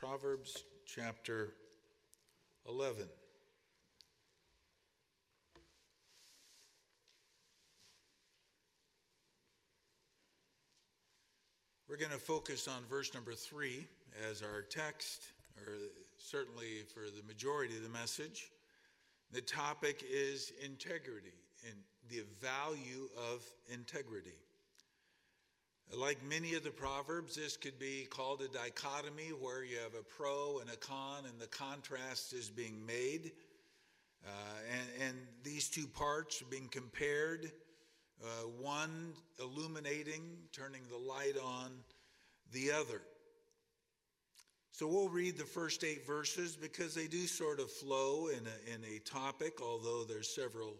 Proverbs 0.00 0.64
chapter 0.86 1.52
11. 2.66 3.04
We're 11.86 11.98
going 11.98 12.12
to 12.12 12.16
focus 12.16 12.66
on 12.66 12.82
verse 12.88 13.12
number 13.12 13.34
three 13.34 13.86
as 14.30 14.40
our 14.40 14.62
text, 14.62 15.20
or 15.66 15.74
certainly 16.16 16.84
for 16.94 17.00
the 17.00 17.22
majority 17.26 17.76
of 17.76 17.82
the 17.82 17.90
message. 17.90 18.50
The 19.32 19.42
topic 19.42 20.02
is 20.10 20.50
integrity 20.64 21.34
and 21.66 21.74
the 22.08 22.22
value 22.40 23.10
of 23.30 23.44
integrity. 23.70 24.38
Like 25.96 26.18
many 26.22 26.54
of 26.54 26.62
the 26.62 26.70
Proverbs, 26.70 27.34
this 27.34 27.56
could 27.56 27.78
be 27.80 28.06
called 28.08 28.42
a 28.42 28.48
dichotomy 28.48 29.30
where 29.40 29.64
you 29.64 29.76
have 29.78 29.94
a 29.94 30.04
pro 30.04 30.60
and 30.60 30.70
a 30.70 30.76
con, 30.76 31.24
and 31.26 31.40
the 31.40 31.48
contrast 31.48 32.32
is 32.32 32.48
being 32.48 32.86
made. 32.86 33.32
Uh, 34.24 34.30
and, 34.70 35.08
and, 35.08 35.18
these 35.42 35.68
two 35.70 35.86
parts 35.86 36.42
are 36.42 36.50
being 36.50 36.68
compared, 36.68 37.50
uh, 38.22 38.46
one 38.60 39.14
illuminating, 39.40 40.22
turning 40.52 40.82
the 40.90 40.96
light 40.96 41.36
on 41.42 41.70
the 42.52 42.70
other. 42.70 43.00
So 44.70 44.86
we'll 44.86 45.08
read 45.08 45.38
the 45.38 45.44
first 45.44 45.82
eight 45.82 46.06
verses 46.06 46.54
because 46.54 46.94
they 46.94 47.06
do 47.06 47.26
sort 47.26 47.58
of 47.58 47.70
flow 47.70 48.28
in 48.28 48.46
a, 48.46 48.74
in 48.74 48.84
a 48.94 48.98
topic, 49.00 49.62
although 49.62 50.04
there's 50.04 50.32
several 50.34 50.76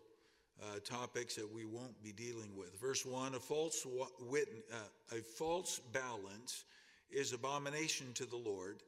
uh, 0.62 0.78
topics 0.84 1.34
that 1.36 1.52
we 1.52 1.64
won't 1.64 2.02
be 2.02 2.12
dealing 2.12 2.56
with. 2.56 2.78
Verse 2.80 3.04
1 3.04 3.34
A 3.34 3.40
false, 3.40 3.86
wit, 4.20 4.48
uh, 4.72 5.16
a 5.16 5.20
false 5.20 5.80
balance 5.92 6.64
is 7.10 7.32
abomination 7.32 8.12
to 8.14 8.26
the 8.26 8.36
Lord, 8.36 8.82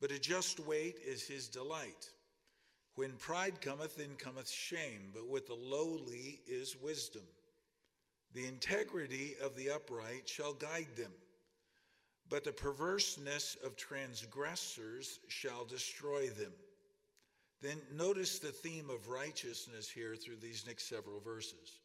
but 0.00 0.10
a 0.10 0.18
just 0.18 0.60
weight 0.60 0.96
is 1.04 1.22
his 1.22 1.48
delight. 1.48 2.10
When 2.94 3.12
pride 3.12 3.60
cometh, 3.60 3.96
then 3.96 4.16
cometh 4.18 4.50
shame, 4.50 5.10
but 5.14 5.28
with 5.28 5.46
the 5.46 5.54
lowly 5.54 6.40
is 6.48 6.76
wisdom. 6.82 7.22
The 8.34 8.46
integrity 8.46 9.34
of 9.42 9.56
the 9.56 9.70
upright 9.70 10.28
shall 10.28 10.52
guide 10.52 10.88
them, 10.96 11.12
but 12.28 12.44
the 12.44 12.52
perverseness 12.52 13.56
of 13.64 13.76
transgressors 13.76 15.20
shall 15.28 15.64
destroy 15.64 16.28
them. 16.28 16.52
Then 17.60 17.78
notice 17.92 18.38
the 18.38 18.52
theme 18.52 18.88
of 18.88 19.08
righteousness 19.08 19.88
here 19.88 20.14
through 20.14 20.36
these 20.36 20.64
next 20.66 20.88
several 20.88 21.20
verses. 21.20 21.80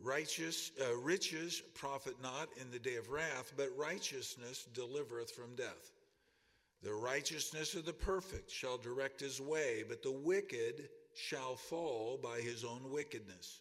Righteous, 0.00 0.70
uh, 0.80 0.96
riches 0.96 1.60
profit 1.74 2.14
not 2.22 2.48
in 2.60 2.70
the 2.70 2.78
day 2.78 2.96
of 2.96 3.10
wrath, 3.10 3.52
but 3.56 3.76
righteousness 3.76 4.66
delivereth 4.72 5.32
from 5.32 5.56
death. 5.56 5.92
The 6.82 6.94
righteousness 6.94 7.74
of 7.74 7.84
the 7.84 7.92
perfect 7.92 8.50
shall 8.50 8.78
direct 8.78 9.20
his 9.20 9.40
way, 9.40 9.84
but 9.86 10.02
the 10.02 10.12
wicked 10.12 10.88
shall 11.14 11.56
fall 11.56 12.18
by 12.22 12.40
his 12.40 12.64
own 12.64 12.90
wickedness. 12.90 13.60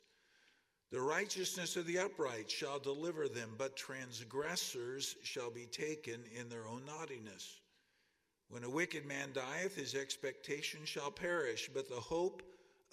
The 0.92 1.02
righteousness 1.02 1.75
of 1.75 1.88
the 1.88 2.00
upright 2.00 2.50
shall 2.50 2.80
deliver 2.80 3.28
them, 3.28 3.55
but 3.58 3.75
transgressors 3.75 5.16
shall 5.23 5.50
be 5.50 5.66
taken 5.66 6.23
in 6.39 6.48
their 6.48 6.67
own 6.67 6.86
naughtiness. 6.86 7.59
When 8.50 8.64
a 8.64 8.70
wicked 8.70 9.06
man 9.06 9.31
dieth, 9.34 9.76
his 9.76 9.94
expectation 9.94 10.81
shall 10.86 11.12
perish, 11.12 11.70
but 11.73 11.90
the 11.90 11.95
hope 11.95 12.42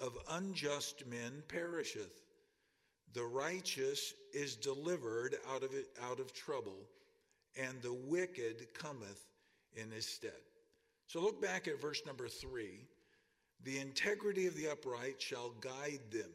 of 0.01 0.19
unjust 0.31 1.07
men 1.07 1.43
perisheth. 1.49 2.23
The 3.13 3.25
righteous 3.25 4.13
is 4.33 4.57
delivered 4.57 5.37
out 5.53 5.63
of 5.63 5.73
it, 5.73 5.87
out 6.03 6.19
of 6.19 6.33
trouble, 6.33 6.89
and 7.57 7.81
the 7.81 7.95
wicked 7.95 8.75
cometh 8.75 9.25
in 9.77 9.91
his 9.91 10.07
stead. 10.07 10.33
So 11.07 11.21
look 11.21 11.41
back 11.41 11.69
at 11.69 11.81
verse 11.81 12.03
number 12.05 12.29
three. 12.29 12.87
The 13.63 13.79
integrity 13.79 14.47
of 14.47 14.57
the 14.57 14.69
upright 14.69 15.23
shall 15.23 15.51
guide 15.61 16.01
them, 16.11 16.31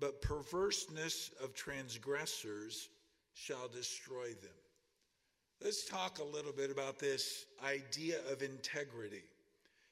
but 0.00 0.20
perverseness 0.20 1.30
of 1.40 1.54
transgressors 1.54 2.88
shall 3.32 3.68
destroy 3.68 4.28
them. 4.28 4.63
Let's 5.64 5.86
talk 5.86 6.18
a 6.18 6.24
little 6.24 6.52
bit 6.52 6.70
about 6.70 6.98
this 6.98 7.46
idea 7.64 8.16
of 8.30 8.42
integrity. 8.42 9.22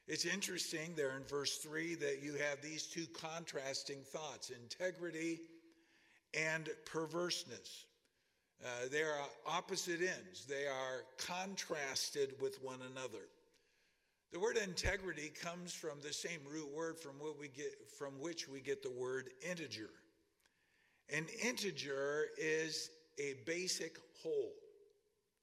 It's 0.06 0.26
interesting 0.26 0.92
there 0.96 1.16
in 1.16 1.24
verse 1.24 1.56
3 1.56 1.94
that 1.94 2.22
you 2.22 2.34
have 2.34 2.60
these 2.60 2.82
two 2.82 3.06
contrasting 3.06 4.02
thoughts 4.04 4.50
integrity 4.50 5.40
and 6.38 6.68
perverseness. 6.84 7.86
Uh, 8.62 8.68
they 8.90 9.00
are 9.00 9.16
opposite 9.46 10.02
ends, 10.02 10.44
they 10.44 10.66
are 10.66 11.04
contrasted 11.16 12.34
with 12.38 12.62
one 12.62 12.80
another. 12.90 13.24
The 14.30 14.40
word 14.40 14.58
integrity 14.58 15.32
comes 15.42 15.72
from 15.72 16.02
the 16.02 16.12
same 16.12 16.40
root 16.52 16.68
word 16.70 16.98
from, 16.98 17.14
get, 17.56 17.88
from 17.98 18.20
which 18.20 18.46
we 18.46 18.60
get 18.60 18.82
the 18.82 18.90
word 18.90 19.30
integer. 19.40 19.88
An 21.08 21.24
integer 21.42 22.26
is 22.36 22.90
a 23.18 23.36
basic 23.46 23.96
whole 24.22 24.52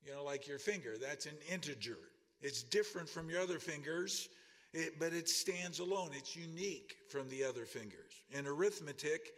you 0.05 0.13
know, 0.13 0.23
like 0.23 0.47
your 0.47 0.59
finger. 0.59 0.95
That's 0.99 1.25
an 1.25 1.37
integer. 1.51 1.97
It's 2.41 2.63
different 2.63 3.09
from 3.09 3.29
your 3.29 3.41
other 3.41 3.59
fingers, 3.59 4.29
it, 4.73 4.99
but 4.99 5.13
it 5.13 5.27
stands 5.27 5.79
alone. 5.79 6.11
It's 6.13 6.35
unique 6.35 6.95
from 7.09 7.27
the 7.29 7.43
other 7.43 7.65
fingers. 7.65 8.23
In 8.31 8.47
arithmetic, 8.47 9.33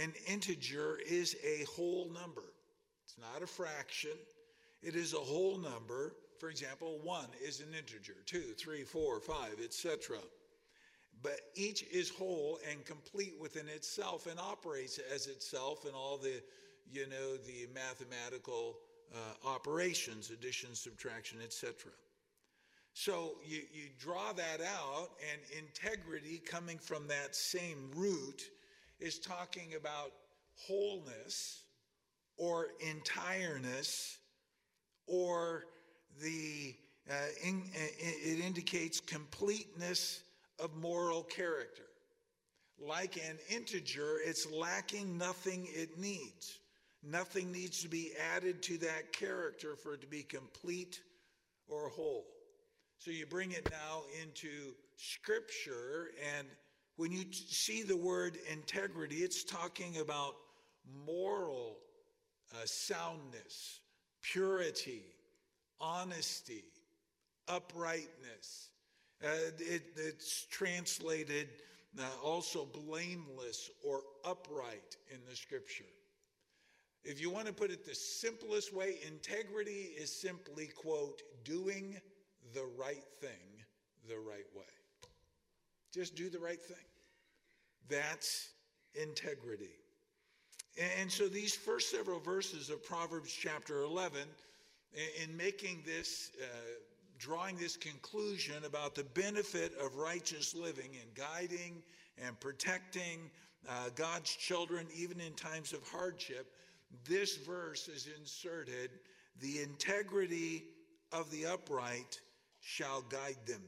an 0.00 0.12
integer 0.26 0.98
is 1.08 1.36
a 1.44 1.64
whole 1.64 2.10
number. 2.12 2.44
It's 3.04 3.16
not 3.18 3.42
a 3.42 3.46
fraction, 3.46 4.16
it 4.82 4.94
is 4.94 5.14
a 5.14 5.18
whole 5.18 5.58
number. 5.58 6.14
For 6.38 6.50
example, 6.50 6.98
one 7.02 7.28
is 7.42 7.60
an 7.60 7.68
integer, 7.78 8.16
two, 8.26 8.52
three, 8.58 8.82
four, 8.82 9.20
five, 9.20 9.54
etc. 9.62 10.18
But 11.22 11.40
each 11.54 11.84
is 11.84 12.10
whole 12.10 12.58
and 12.70 12.84
complete 12.84 13.34
within 13.40 13.68
itself 13.68 14.26
and 14.26 14.38
operates 14.38 14.98
as 14.98 15.26
itself 15.26 15.86
in 15.86 15.94
all 15.94 16.18
the, 16.18 16.42
you 16.92 17.08
know, 17.08 17.36
the 17.36 17.66
mathematical 17.72 18.76
uh, 19.14 19.48
operations, 19.48 20.30
addition, 20.30 20.74
subtraction, 20.74 21.38
etc. 21.42 21.90
So 22.92 23.32
you, 23.44 23.62
you 23.72 23.88
draw 23.98 24.32
that 24.32 24.60
out, 24.60 25.10
and 25.32 25.40
integrity 25.58 26.38
coming 26.38 26.78
from 26.78 27.08
that 27.08 27.34
same 27.34 27.90
root 27.94 28.42
is 29.00 29.18
talking 29.18 29.74
about 29.76 30.12
wholeness 30.68 31.64
or 32.36 32.68
entireness 32.86 34.16
or 35.06 35.64
the 36.22 36.74
uh, 37.10 37.14
in, 37.42 37.62
it 37.74 38.42
indicates 38.42 39.00
completeness 39.00 40.22
of 40.58 40.74
moral 40.76 41.22
character. 41.22 41.82
Like 42.78 43.16
an 43.16 43.38
integer, 43.50 44.18
it's 44.24 44.50
lacking 44.50 45.18
nothing 45.18 45.68
it 45.70 45.98
needs. 45.98 46.58
Nothing 47.06 47.52
needs 47.52 47.82
to 47.82 47.88
be 47.88 48.12
added 48.34 48.62
to 48.62 48.78
that 48.78 49.12
character 49.12 49.76
for 49.76 49.94
it 49.94 50.00
to 50.00 50.06
be 50.06 50.22
complete 50.22 51.00
or 51.68 51.88
whole. 51.90 52.24
So 52.98 53.10
you 53.10 53.26
bring 53.26 53.52
it 53.52 53.68
now 53.70 54.02
into 54.22 54.72
Scripture, 54.96 56.10
and 56.36 56.46
when 56.96 57.12
you 57.12 57.24
see 57.32 57.82
the 57.82 57.96
word 57.96 58.38
integrity, 58.50 59.16
it's 59.16 59.44
talking 59.44 59.98
about 59.98 60.34
moral 61.06 61.76
uh, 62.54 62.64
soundness, 62.64 63.80
purity, 64.22 65.02
honesty, 65.80 66.64
uprightness. 67.48 68.70
Uh, 69.22 69.28
it, 69.58 69.82
it's 69.96 70.46
translated 70.50 71.48
uh, 71.98 72.02
also 72.22 72.66
blameless 72.86 73.70
or 73.84 74.02
upright 74.24 74.96
in 75.10 75.18
the 75.28 75.36
Scripture. 75.36 75.84
If 77.04 77.20
you 77.20 77.30
want 77.30 77.46
to 77.46 77.52
put 77.52 77.70
it 77.70 77.84
the 77.84 77.94
simplest 77.94 78.74
way, 78.74 78.96
integrity 79.06 79.90
is 79.98 80.10
simply, 80.10 80.68
quote, 80.68 81.22
doing 81.44 81.96
the 82.54 82.64
right 82.78 83.04
thing 83.20 83.64
the 84.08 84.18
right 84.18 84.46
way. 84.54 84.64
Just 85.92 86.14
do 86.14 86.30
the 86.30 86.38
right 86.38 86.62
thing. 86.62 86.76
That's 87.88 88.48
integrity. 88.94 89.76
And 90.98 91.10
so 91.10 91.28
these 91.28 91.54
first 91.54 91.90
several 91.90 92.18
verses 92.18 92.70
of 92.70 92.82
Proverbs 92.84 93.32
chapter 93.32 93.82
11, 93.82 94.20
in 95.22 95.36
making 95.36 95.82
this, 95.86 96.32
uh, 96.42 96.46
drawing 97.18 97.56
this 97.56 97.76
conclusion 97.76 98.64
about 98.64 98.94
the 98.94 99.04
benefit 99.04 99.72
of 99.80 99.94
righteous 99.96 100.54
living 100.54 100.90
and 101.00 101.14
guiding 101.14 101.82
and 102.24 102.38
protecting 102.40 103.30
uh, 103.68 103.90
God's 103.94 104.30
children, 104.30 104.86
even 104.94 105.20
in 105.20 105.32
times 105.34 105.72
of 105.72 105.86
hardship, 105.88 106.52
this 107.06 107.36
verse 107.38 107.88
is 107.88 108.08
inserted 108.18 108.90
the 109.40 109.62
integrity 109.62 110.64
of 111.12 111.30
the 111.30 111.46
upright 111.46 112.20
shall 112.60 113.02
guide 113.02 113.38
them. 113.46 113.62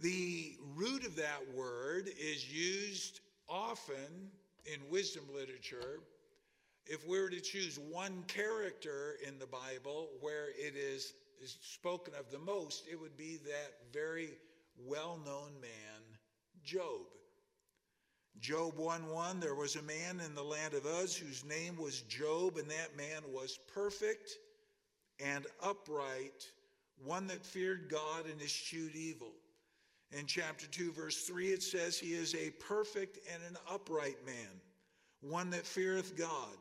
The 0.00 0.56
root 0.74 1.04
of 1.04 1.16
that 1.16 1.40
word 1.54 2.08
is 2.18 2.50
used 2.50 3.20
often 3.48 4.30
in 4.64 4.80
wisdom 4.90 5.24
literature. 5.34 6.00
If 6.86 7.06
we 7.06 7.20
were 7.20 7.30
to 7.30 7.40
choose 7.40 7.78
one 7.78 8.24
character 8.26 9.16
in 9.26 9.38
the 9.38 9.46
Bible 9.46 10.08
where 10.20 10.48
it 10.50 10.74
is 10.76 11.12
spoken 11.60 12.14
of 12.18 12.30
the 12.30 12.38
most, 12.38 12.84
it 12.90 13.00
would 13.00 13.16
be 13.16 13.38
that 13.44 13.92
very 13.92 14.30
well 14.86 15.18
known 15.24 15.52
man, 15.60 16.02
Job. 16.64 17.02
Job 18.40 18.78
1 18.78 19.08
1, 19.10 19.40
there 19.40 19.54
was 19.54 19.76
a 19.76 19.82
man 19.82 20.20
in 20.24 20.34
the 20.34 20.42
land 20.42 20.72
of 20.72 20.86
Uz 20.86 21.14
whose 21.14 21.44
name 21.44 21.76
was 21.76 22.00
Job, 22.02 22.56
and 22.56 22.70
that 22.70 22.96
man 22.96 23.22
was 23.30 23.58
perfect 23.72 24.38
and 25.18 25.46
upright, 25.62 26.50
one 27.04 27.26
that 27.26 27.44
feared 27.44 27.90
God 27.90 28.24
and 28.24 28.40
eschewed 28.40 28.94
evil. 28.94 29.32
In 30.12 30.26
chapter 30.26 30.66
2, 30.66 30.92
verse 30.92 31.24
3, 31.24 31.48
it 31.48 31.62
says, 31.62 31.98
He 31.98 32.14
is 32.14 32.34
a 32.34 32.50
perfect 32.52 33.18
and 33.32 33.42
an 33.48 33.58
upright 33.70 34.24
man, 34.24 34.60
one 35.20 35.50
that 35.50 35.66
feareth 35.66 36.16
God. 36.16 36.56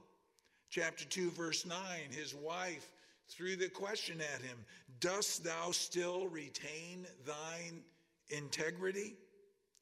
Chapter 0.70 1.06
2, 1.06 1.32
verse 1.32 1.66
9, 1.66 1.78
his 2.12 2.36
wife 2.36 2.92
threw 3.30 3.56
the 3.56 3.70
question 3.70 4.20
at 4.20 4.42
him 4.42 4.58
Dost 5.00 5.46
thou 5.46 5.72
still 5.72 6.28
retain 6.28 7.08
thine 7.26 7.82
integrity? 8.30 9.16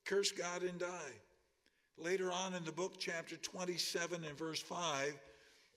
Curse 0.06 0.32
God 0.32 0.62
and 0.62 0.80
die. 0.80 1.14
Later 1.98 2.32
on 2.32 2.54
in 2.54 2.64
the 2.64 2.72
book, 2.72 2.96
chapter 3.00 3.38
27 3.38 4.24
and 4.24 4.38
verse 4.38 4.62
5, 4.62 5.18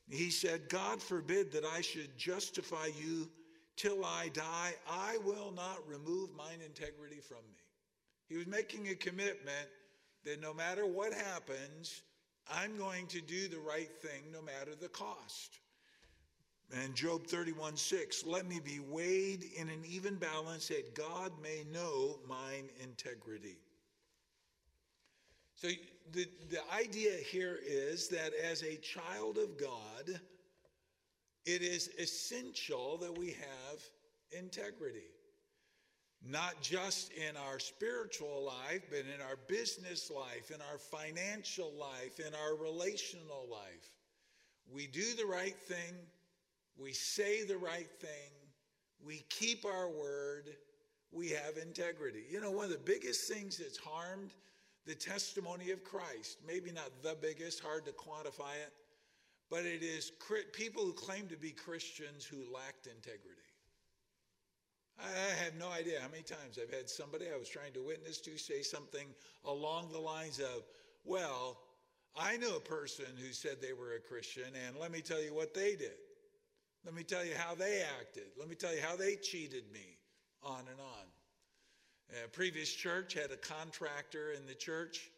he 0.09 0.31
said, 0.31 0.69
God 0.69 1.01
forbid 1.01 1.53
that 1.53 1.65
I 1.65 1.81
should 1.81 2.17
justify 2.19 2.87
you 3.01 3.29
till 3.77 4.05
I 4.05 4.29
die. 4.29 4.75
I 4.89 5.19
will 5.25 5.53
not 5.53 5.79
remove 5.87 6.31
mine 6.37 6.59
integrity 6.65 7.21
from 7.21 7.39
me. 7.49 7.61
He 8.29 8.37
was 8.37 8.47
making 8.47 8.89
a 8.89 8.95
commitment 8.95 9.69
that 10.25 10.41
no 10.41 10.53
matter 10.53 10.87
what 10.87 11.13
happens, 11.15 12.03
I'm 12.53 12.77
going 12.77 13.07
to 13.09 13.21
do 13.21 13.49
the 13.49 13.59
right 13.59 13.91
thing 14.03 14.23
no 14.33 14.43
matter 14.43 14.75
the 14.79 14.89
cost. 14.89 15.61
And 16.73 16.95
Job 16.95 17.27
31 17.27 17.77
6, 17.77 18.27
let 18.27 18.47
me 18.47 18.61
be 18.63 18.79
weighed 18.79 19.45
in 19.57 19.69
an 19.69 19.83
even 19.89 20.17
balance 20.17 20.69
that 20.69 20.95
God 20.95 21.33
may 21.43 21.65
know 21.73 22.19
mine 22.29 22.69
integrity. 22.83 23.59
So 25.57 25.69
the, 26.13 26.27
the 26.51 26.61
idea 26.75 27.13
here 27.13 27.59
is 27.65 28.09
that 28.09 28.33
as 28.35 28.63
a 28.63 28.77
child 28.77 29.39
of 29.39 29.59
God, 29.59 30.21
it 31.47 31.63
is 31.63 31.91
essential 31.99 32.99
that 32.99 33.17
we 33.17 33.29
have 33.29 33.83
integrity. 34.31 35.09
Not 36.23 36.61
just 36.61 37.13
in 37.13 37.37
our 37.37 37.59
spiritual 37.59 38.45
life, 38.45 38.83
but 38.91 39.01
in 39.01 39.23
our 39.23 39.37
business 39.49 40.11
life, 40.11 40.51
in 40.51 40.61
our 40.71 40.79
financial 40.79 41.73
life, 41.79 42.21
in 42.21 42.35
our 42.35 42.57
relational 42.57 43.47
life. 43.51 43.91
We 44.71 44.87
do 44.87 45.15
the 45.17 45.25
right 45.25 45.57
thing 45.57 45.95
we 46.81 46.93
say 46.93 47.45
the 47.45 47.59
right 47.59 47.91
thing, 48.01 48.33
we 49.05 49.25
keep 49.29 49.65
our 49.67 49.91
word, 49.91 50.49
we 51.13 51.29
have 51.31 51.59
integrity. 51.61 52.25
You 52.31 52.41
know, 52.41 52.51
one 52.51 52.65
of 52.65 52.71
the 52.71 52.79
biggest 52.79 53.31
things 53.31 53.59
that's 53.59 53.77
harmed 53.77 54.31
the 54.87 54.95
testimony 54.95 55.71
of 55.71 55.85
Christ, 55.85 56.39
maybe 56.47 56.73
not 56.73 57.03
the 57.03 57.17
biggest, 57.21 57.61
hard 57.61 57.85
to 57.87 57.93
quantify 57.93 58.55
it, 58.65 58.73
but 59.51 59.65
it 59.65 59.83
is 59.83 60.13
people 60.53 60.85
who 60.85 60.93
claim 60.93 61.27
to 61.29 61.37
be 61.37 61.51
Christians 61.51 62.25
who 62.25 62.39
lacked 62.53 62.87
integrity. 62.87 63.41
I 64.99 65.45
have 65.45 65.55
no 65.59 65.71
idea 65.71 66.01
how 66.01 66.09
many 66.09 66.23
times 66.23 66.59
I've 66.61 66.75
had 66.75 66.89
somebody 66.89 67.27
I 67.33 67.39
was 67.39 67.49
trying 67.49 67.73
to 67.73 67.83
witness 67.83 68.21
to 68.23 68.37
say 68.37 68.63
something 68.63 69.07
along 69.45 69.91
the 69.93 69.99
lines 69.99 70.39
of, 70.39 70.65
Well, 71.05 71.59
I 72.17 72.37
knew 72.37 72.55
a 72.57 72.61
person 72.61 73.07
who 73.19 73.33
said 73.33 73.57
they 73.61 73.73
were 73.73 73.95
a 73.95 74.01
Christian, 74.01 74.53
and 74.67 74.77
let 74.79 74.93
me 74.93 75.01
tell 75.01 75.23
you 75.23 75.35
what 75.35 75.55
they 75.55 75.75
did. 75.75 75.97
Let 76.85 76.95
me 76.95 77.03
tell 77.03 77.25
you 77.25 77.35
how 77.37 77.55
they 77.55 77.83
acted. 78.01 78.29
Let 78.39 78.49
me 78.49 78.55
tell 78.55 78.75
you 78.75 78.81
how 78.81 78.97
they 78.97 79.17
cheated 79.17 79.65
me, 79.73 79.99
on 80.43 80.61
and 80.61 80.81
on. 80.81 81.07
A 82.25 82.29
previous 82.29 82.73
church 82.73 83.15
had 83.15 83.31
a 83.31 83.37
contractor 83.37 84.33
in 84.33 84.47
the 84.47 84.55
church, 84.55 85.11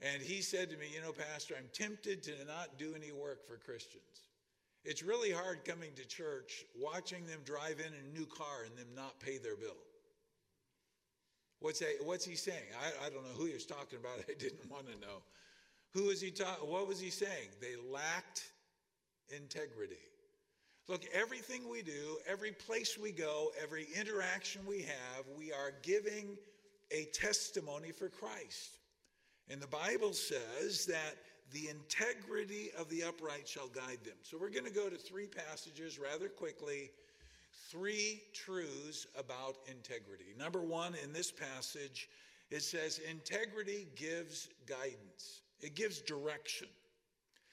and 0.00 0.20
he 0.20 0.42
said 0.42 0.70
to 0.70 0.76
me, 0.76 0.86
You 0.92 1.02
know, 1.02 1.12
Pastor, 1.12 1.54
I'm 1.56 1.68
tempted 1.72 2.22
to 2.24 2.32
not 2.46 2.78
do 2.78 2.94
any 2.96 3.12
work 3.12 3.46
for 3.46 3.56
Christians. 3.56 4.28
It's 4.84 5.02
really 5.02 5.30
hard 5.30 5.64
coming 5.64 5.90
to 5.96 6.06
church, 6.06 6.64
watching 6.78 7.26
them 7.26 7.40
drive 7.44 7.80
in 7.80 7.92
a 7.92 8.18
new 8.18 8.26
car 8.26 8.64
and 8.66 8.76
them 8.76 8.88
not 8.96 9.20
pay 9.20 9.38
their 9.38 9.56
bill. 9.56 9.76
What's, 11.60 11.80
that, 11.80 11.96
what's 12.02 12.24
he 12.24 12.34
saying? 12.34 12.64
I, 12.80 13.06
I 13.06 13.10
don't 13.10 13.22
know 13.22 13.36
who 13.36 13.44
he 13.44 13.52
was 13.52 13.66
talking 13.66 13.98
about. 13.98 14.18
I 14.28 14.34
didn't 14.38 14.70
want 14.70 14.86
to 14.86 14.98
know. 14.98 15.22
Who 15.92 16.04
was 16.04 16.20
he 16.20 16.30
talking? 16.30 16.68
What 16.68 16.88
was 16.88 16.98
he 16.98 17.10
saying? 17.10 17.50
They 17.60 17.74
lacked 17.90 18.50
integrity. 19.28 19.98
Look, 20.90 21.04
everything 21.14 21.70
we 21.70 21.82
do, 21.82 22.18
every 22.26 22.50
place 22.50 22.98
we 22.98 23.12
go, 23.12 23.52
every 23.62 23.86
interaction 23.96 24.62
we 24.66 24.82
have, 24.82 25.24
we 25.38 25.52
are 25.52 25.72
giving 25.82 26.36
a 26.90 27.04
testimony 27.12 27.92
for 27.92 28.08
Christ. 28.08 28.78
And 29.48 29.62
the 29.62 29.68
Bible 29.68 30.12
says 30.12 30.86
that 30.86 31.14
the 31.52 31.68
integrity 31.68 32.72
of 32.76 32.88
the 32.88 33.04
upright 33.04 33.46
shall 33.46 33.68
guide 33.68 34.02
them. 34.02 34.16
So 34.22 34.36
we're 34.36 34.50
going 34.50 34.64
to 34.64 34.72
go 34.72 34.88
to 34.88 34.96
three 34.96 35.28
passages 35.28 35.96
rather 36.00 36.28
quickly, 36.28 36.90
three 37.70 38.22
truths 38.34 39.06
about 39.16 39.58
integrity. 39.68 40.34
Number 40.36 40.60
one, 40.60 40.96
in 41.04 41.12
this 41.12 41.30
passage, 41.30 42.08
it 42.50 42.64
says, 42.64 43.00
integrity 43.08 43.86
gives 43.94 44.48
guidance, 44.66 45.42
it 45.60 45.76
gives 45.76 46.00
direction. 46.00 46.66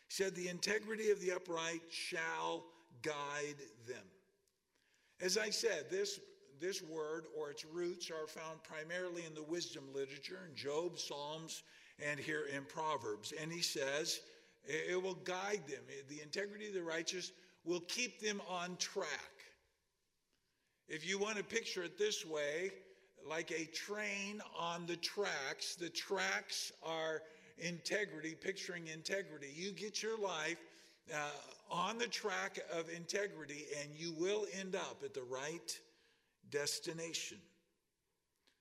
He 0.08 0.24
said, 0.24 0.34
The 0.34 0.48
integrity 0.48 1.12
of 1.12 1.22
the 1.22 1.34
upright 1.34 1.82
shall 1.92 2.64
guide 3.02 3.58
them. 3.88 4.04
As 5.22 5.38
I 5.38 5.50
said, 5.50 5.86
this, 5.90 6.20
this 6.60 6.82
word 6.82 7.26
or 7.38 7.50
its 7.50 7.66
roots 7.66 8.12
are 8.12 8.28
found 8.28 8.64
primarily 8.64 9.26
in 9.26 9.34
the 9.34 9.44
wisdom 9.44 9.84
literature, 9.94 10.48
in 10.50 10.56
Job, 10.56 11.00
Psalms, 11.00 11.64
and 12.06 12.20
here 12.20 12.46
in 12.56 12.64
Proverbs. 12.66 13.34
And 13.42 13.52
he 13.52 13.62
says, 13.62 14.20
it 14.66 15.02
will 15.02 15.16
guide 15.16 15.62
them. 15.68 15.82
The 16.10 16.22
integrity 16.22 16.68
of 16.68 16.74
the 16.74 16.84
righteous 16.84 17.32
will 17.66 17.80
keep 17.82 18.20
them 18.20 18.42
on 18.50 18.76
track. 18.78 19.08
If 20.88 21.08
you 21.08 21.20
want 21.20 21.38
to 21.38 21.44
picture 21.44 21.84
it 21.84 21.98
this 21.98 22.26
way, 22.26 22.72
like 23.28 23.52
a 23.52 23.66
train 23.66 24.42
on 24.58 24.86
the 24.86 24.96
tracks, 24.98 25.76
the 25.76 25.90
tracks 25.90 26.72
are 26.84 27.24
integrity, 27.58 28.36
picturing 28.36 28.88
integrity. 28.88 29.52
You 29.54 29.72
get 29.72 30.02
your 30.02 30.18
life 30.18 30.60
uh, 31.14 31.18
on 31.70 31.98
the 31.98 32.08
track 32.08 32.60
of 32.74 32.90
integrity, 32.90 33.66
and 33.82 33.90
you 33.96 34.14
will 34.14 34.46
end 34.60 34.76
up 34.76 35.02
at 35.04 35.14
the 35.14 35.24
right 35.24 35.80
destination. 36.50 37.38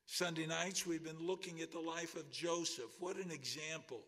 Sunday 0.07 0.47
nights, 0.47 0.87
we've 0.87 1.05
been 1.05 1.27
looking 1.27 1.61
at 1.61 1.73
the 1.73 1.81
life 1.81 2.15
of 2.15 2.31
Joseph. 2.31 2.91
What 3.01 3.17
an 3.17 3.31
example. 3.31 4.01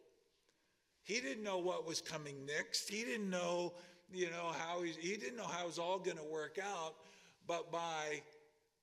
He 1.03 1.21
didn't 1.21 1.43
know 1.43 1.59
what 1.59 1.87
was 1.87 2.01
coming 2.01 2.47
next. 2.47 2.89
He 2.89 3.05
didn't 3.05 3.31
know, 3.31 3.73
you 4.13 4.31
know, 4.31 4.53
how 4.59 4.83
he, 4.83 4.93
he 4.93 5.17
didn't 5.17 5.37
know 5.37 5.47
how 5.47 5.65
it 5.65 5.67
was 5.67 5.79
all 5.79 5.99
going 5.99 6.19
to 6.19 6.25
work 6.25 6.59
out. 6.63 6.95
But 7.47 7.73
by 7.73 8.23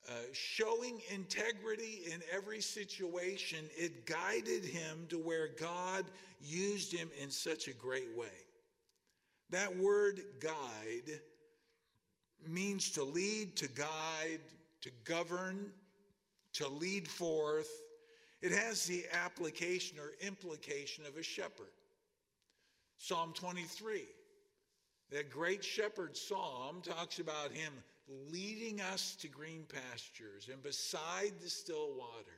uh, 0.09 0.13
showing 0.33 0.99
integrity 1.13 2.01
in 2.11 2.21
every 2.33 2.61
situation, 2.61 3.59
it 3.77 4.05
guided 4.05 4.65
him 4.65 5.05
to 5.09 5.17
where 5.17 5.49
God 5.59 6.05
used 6.41 6.91
him 6.91 7.09
in 7.21 7.29
such 7.29 7.67
a 7.67 7.73
great 7.73 8.15
way. 8.17 8.44
That 9.49 9.75
word 9.77 10.21
guide 10.39 11.19
means 12.47 12.91
to 12.91 13.03
lead, 13.03 13.55
to 13.57 13.67
guide, 13.69 14.41
to 14.81 14.89
govern, 15.03 15.71
to 16.53 16.67
lead 16.67 17.07
forth. 17.07 17.69
It 18.41 18.51
has 18.51 18.85
the 18.85 19.05
application 19.13 19.97
or 19.99 20.13
implication 20.25 21.05
of 21.05 21.17
a 21.17 21.23
shepherd. 21.23 21.71
Psalm 22.97 23.33
23, 23.33 24.03
that 25.11 25.29
great 25.29 25.63
shepherd 25.63 26.15
psalm, 26.15 26.81
talks 26.81 27.19
about 27.19 27.51
him 27.51 27.73
leading 28.31 28.81
us 28.81 29.15
to 29.15 29.27
green 29.27 29.65
pastures 29.67 30.49
and 30.51 30.61
beside 30.61 31.33
the 31.41 31.49
still 31.49 31.89
waters. 31.97 32.35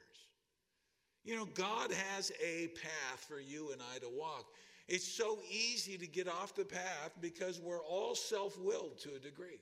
You 1.23 1.35
know, 1.35 1.45
God 1.45 1.91
has 1.91 2.31
a 2.43 2.67
path 2.69 3.25
for 3.27 3.39
you 3.39 3.71
and 3.71 3.81
I 3.93 3.99
to 3.99 4.09
walk. 4.09 4.45
It's 4.87 5.07
so 5.07 5.39
easy 5.49 5.97
to 5.97 6.07
get 6.07 6.27
off 6.27 6.55
the 6.55 6.63
path 6.63 7.11
because 7.19 7.59
we're 7.59 7.83
all 7.83 8.15
self 8.15 8.57
willed 8.59 8.97
to 8.99 9.15
a 9.15 9.19
degree. 9.19 9.59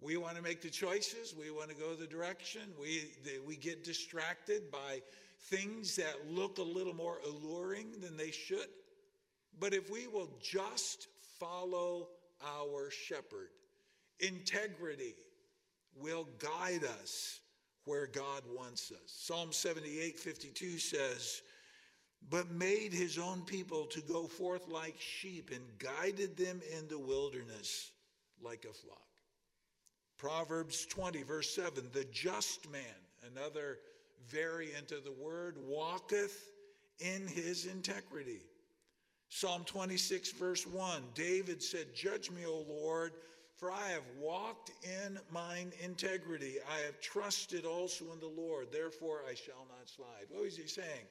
We 0.00 0.16
want 0.16 0.36
to 0.36 0.42
make 0.42 0.60
the 0.60 0.70
choices, 0.70 1.32
we 1.38 1.50
want 1.50 1.70
to 1.70 1.76
go 1.76 1.94
the 1.94 2.08
direction, 2.08 2.62
we, 2.80 3.04
we 3.46 3.56
get 3.56 3.84
distracted 3.84 4.70
by 4.70 5.00
things 5.42 5.94
that 5.94 6.28
look 6.28 6.58
a 6.58 6.62
little 6.62 6.94
more 6.94 7.18
alluring 7.24 7.86
than 8.00 8.16
they 8.16 8.32
should. 8.32 8.66
But 9.60 9.72
if 9.74 9.90
we 9.90 10.08
will 10.08 10.30
just 10.42 11.06
follow 11.38 12.08
our 12.44 12.90
shepherd, 12.90 13.50
integrity 14.18 15.14
will 15.96 16.26
guide 16.38 16.84
us 17.00 17.40
where 17.84 18.06
God 18.06 18.42
wants 18.56 18.90
us. 18.90 19.02
Psalm 19.06 19.52
78 19.52 20.18
52 20.18 20.78
says, 20.78 21.42
but 22.30 22.50
made 22.50 22.92
his 22.92 23.18
own 23.18 23.42
people 23.42 23.84
to 23.86 24.00
go 24.00 24.26
forth 24.26 24.68
like 24.68 24.96
sheep 24.98 25.50
and 25.52 25.62
guided 25.78 26.36
them 26.36 26.60
in 26.78 26.88
the 26.88 26.98
wilderness 26.98 27.92
like 28.42 28.64
a 28.68 28.72
flock. 28.72 28.98
Proverbs 30.18 30.86
20, 30.86 31.22
verse 31.24 31.54
7 31.54 31.84
the 31.92 32.04
just 32.12 32.70
man, 32.70 32.82
another 33.34 33.78
variant 34.28 34.92
of 34.92 35.04
the 35.04 35.12
word, 35.12 35.56
walketh 35.66 36.52
in 37.00 37.26
his 37.26 37.66
integrity. 37.66 38.40
Psalm 39.28 39.64
26, 39.64 40.32
verse 40.32 40.66
1 40.66 41.02
David 41.14 41.62
said, 41.62 41.94
Judge 41.94 42.30
me, 42.30 42.46
O 42.46 42.64
Lord, 42.68 43.12
for 43.56 43.72
I 43.72 43.88
have 43.88 44.04
walked 44.20 44.72
in 44.84 45.18
mine 45.30 45.72
integrity. 45.82 46.56
I 46.70 46.84
have 46.84 47.00
trusted 47.00 47.64
also 47.64 48.04
in 48.12 48.20
the 48.20 48.26
Lord, 48.26 48.68
therefore 48.70 49.22
I 49.28 49.34
shall 49.34 49.66
not 49.68 49.88
slide. 49.88 50.26
What 50.30 50.44
was 50.44 50.56
he 50.56 50.66
saying? 50.66 51.06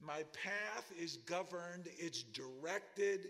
My 0.00 0.24
path 0.44 0.90
is 0.98 1.18
governed, 1.18 1.86
it's 1.98 2.22
directed 2.22 3.28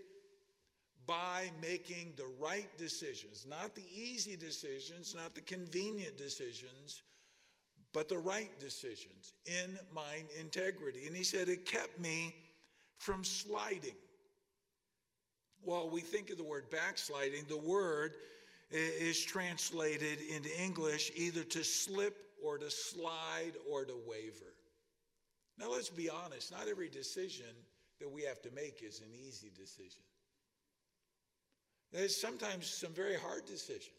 by 1.05 1.51
making 1.61 2.13
the 2.15 2.29
right 2.39 2.69
decisions, 2.77 3.45
not 3.49 3.75
the 3.75 3.83
easy 3.93 4.37
decisions, 4.37 5.13
not 5.15 5.35
the 5.35 5.41
convenient 5.41 6.17
decisions, 6.17 7.01
but 7.93 8.07
the 8.07 8.17
right 8.17 8.57
decisions 8.59 9.33
in 9.45 9.77
mine 9.93 10.25
integrity. 10.39 11.07
And 11.07 11.15
he 11.15 11.23
said, 11.23 11.49
It 11.49 11.65
kept 11.65 11.99
me 11.99 12.33
from 12.97 13.23
sliding. 13.23 13.95
Well, 15.63 15.89
we 15.89 16.01
think 16.01 16.29
of 16.29 16.37
the 16.37 16.43
word 16.43 16.69
backsliding, 16.69 17.45
the 17.49 17.57
word 17.57 18.13
is 18.71 19.21
translated 19.21 20.19
into 20.33 20.49
English 20.61 21.11
either 21.15 21.43
to 21.43 21.63
slip 21.63 22.15
or 22.43 22.57
to 22.57 22.71
slide 22.71 23.53
or 23.69 23.83
to 23.85 23.95
waver. 24.07 24.53
Now, 25.61 25.69
let's 25.71 25.89
be 25.89 26.09
honest, 26.09 26.51
not 26.51 26.67
every 26.67 26.89
decision 26.89 27.45
that 27.99 28.11
we 28.11 28.23
have 28.23 28.41
to 28.41 28.49
make 28.51 28.81
is 28.81 28.99
an 28.99 29.13
easy 29.13 29.51
decision. 29.55 30.01
There's 31.93 32.19
sometimes 32.19 32.65
some 32.65 32.93
very 32.93 33.15
hard 33.15 33.45
decisions. 33.45 33.91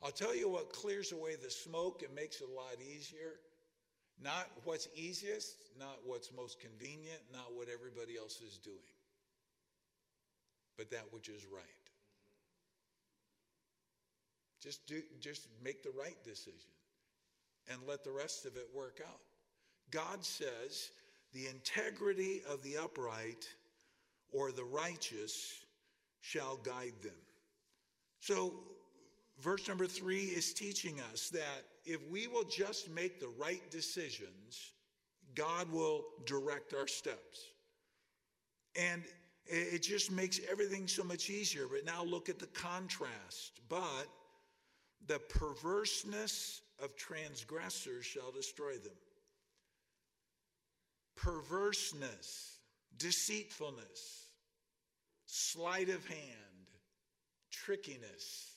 I'll 0.00 0.12
tell 0.12 0.34
you 0.34 0.48
what 0.48 0.72
clears 0.72 1.10
away 1.10 1.34
the 1.34 1.50
smoke 1.50 2.04
and 2.06 2.14
makes 2.14 2.40
it 2.40 2.46
a 2.48 2.54
lot 2.54 2.76
easier. 2.80 3.40
Not 4.22 4.48
what's 4.62 4.86
easiest, 4.94 5.56
not 5.76 5.98
what's 6.04 6.30
most 6.32 6.60
convenient, 6.60 7.18
not 7.32 7.52
what 7.52 7.66
everybody 7.68 8.16
else 8.16 8.40
is 8.40 8.58
doing, 8.58 8.76
but 10.78 10.88
that 10.92 11.06
which 11.10 11.28
is 11.28 11.44
right. 11.52 11.64
Just 14.62 14.86
do 14.86 15.02
just 15.18 15.48
make 15.64 15.82
the 15.82 15.90
right 15.98 16.16
decision 16.22 16.70
and 17.68 17.80
let 17.88 18.04
the 18.04 18.12
rest 18.12 18.46
of 18.46 18.56
it 18.56 18.68
work 18.72 19.00
out. 19.04 19.20
God 19.94 20.24
says 20.24 20.90
the 21.32 21.46
integrity 21.46 22.42
of 22.50 22.62
the 22.64 22.76
upright 22.76 23.46
or 24.32 24.50
the 24.50 24.64
righteous 24.64 25.54
shall 26.20 26.56
guide 26.56 26.94
them. 27.02 27.12
So, 28.18 28.54
verse 29.40 29.68
number 29.68 29.86
three 29.86 30.24
is 30.24 30.52
teaching 30.52 31.00
us 31.12 31.28
that 31.28 31.62
if 31.84 32.00
we 32.10 32.26
will 32.26 32.44
just 32.44 32.90
make 32.90 33.20
the 33.20 33.30
right 33.38 33.62
decisions, 33.70 34.72
God 35.36 35.70
will 35.70 36.04
direct 36.26 36.74
our 36.74 36.88
steps. 36.88 37.52
And 38.74 39.04
it 39.46 39.80
just 39.80 40.10
makes 40.10 40.40
everything 40.50 40.88
so 40.88 41.04
much 41.04 41.30
easier. 41.30 41.66
But 41.70 41.84
now 41.84 42.02
look 42.02 42.28
at 42.28 42.40
the 42.40 42.46
contrast. 42.46 43.60
But 43.68 44.08
the 45.06 45.20
perverseness 45.28 46.62
of 46.82 46.96
transgressors 46.96 48.04
shall 48.04 48.32
destroy 48.32 48.72
them. 48.72 48.94
Perverseness, 51.16 52.58
deceitfulness, 52.96 54.26
sleight 55.26 55.88
of 55.88 56.06
hand, 56.06 56.68
trickiness. 57.50 58.52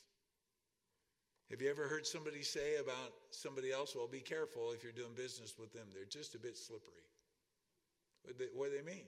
Have 1.49 1.61
you 1.61 1.69
ever 1.69 1.87
heard 1.87 2.05
somebody 2.05 2.43
say 2.43 2.75
about 2.75 3.13
somebody 3.31 3.71
else, 3.71 3.95
well, 3.95 4.07
be 4.07 4.19
careful 4.19 4.71
if 4.73 4.83
you're 4.83 4.91
doing 4.91 5.13
business 5.15 5.53
with 5.57 5.71
them? 5.71 5.87
They're 5.93 6.03
just 6.05 6.35
a 6.35 6.39
bit 6.39 6.57
slippery. 6.57 6.93
What 8.23 8.37
do 8.37 8.45
they, 8.45 8.51
what 8.53 8.71
do 8.71 8.77
they 8.77 8.83
mean? 8.83 9.05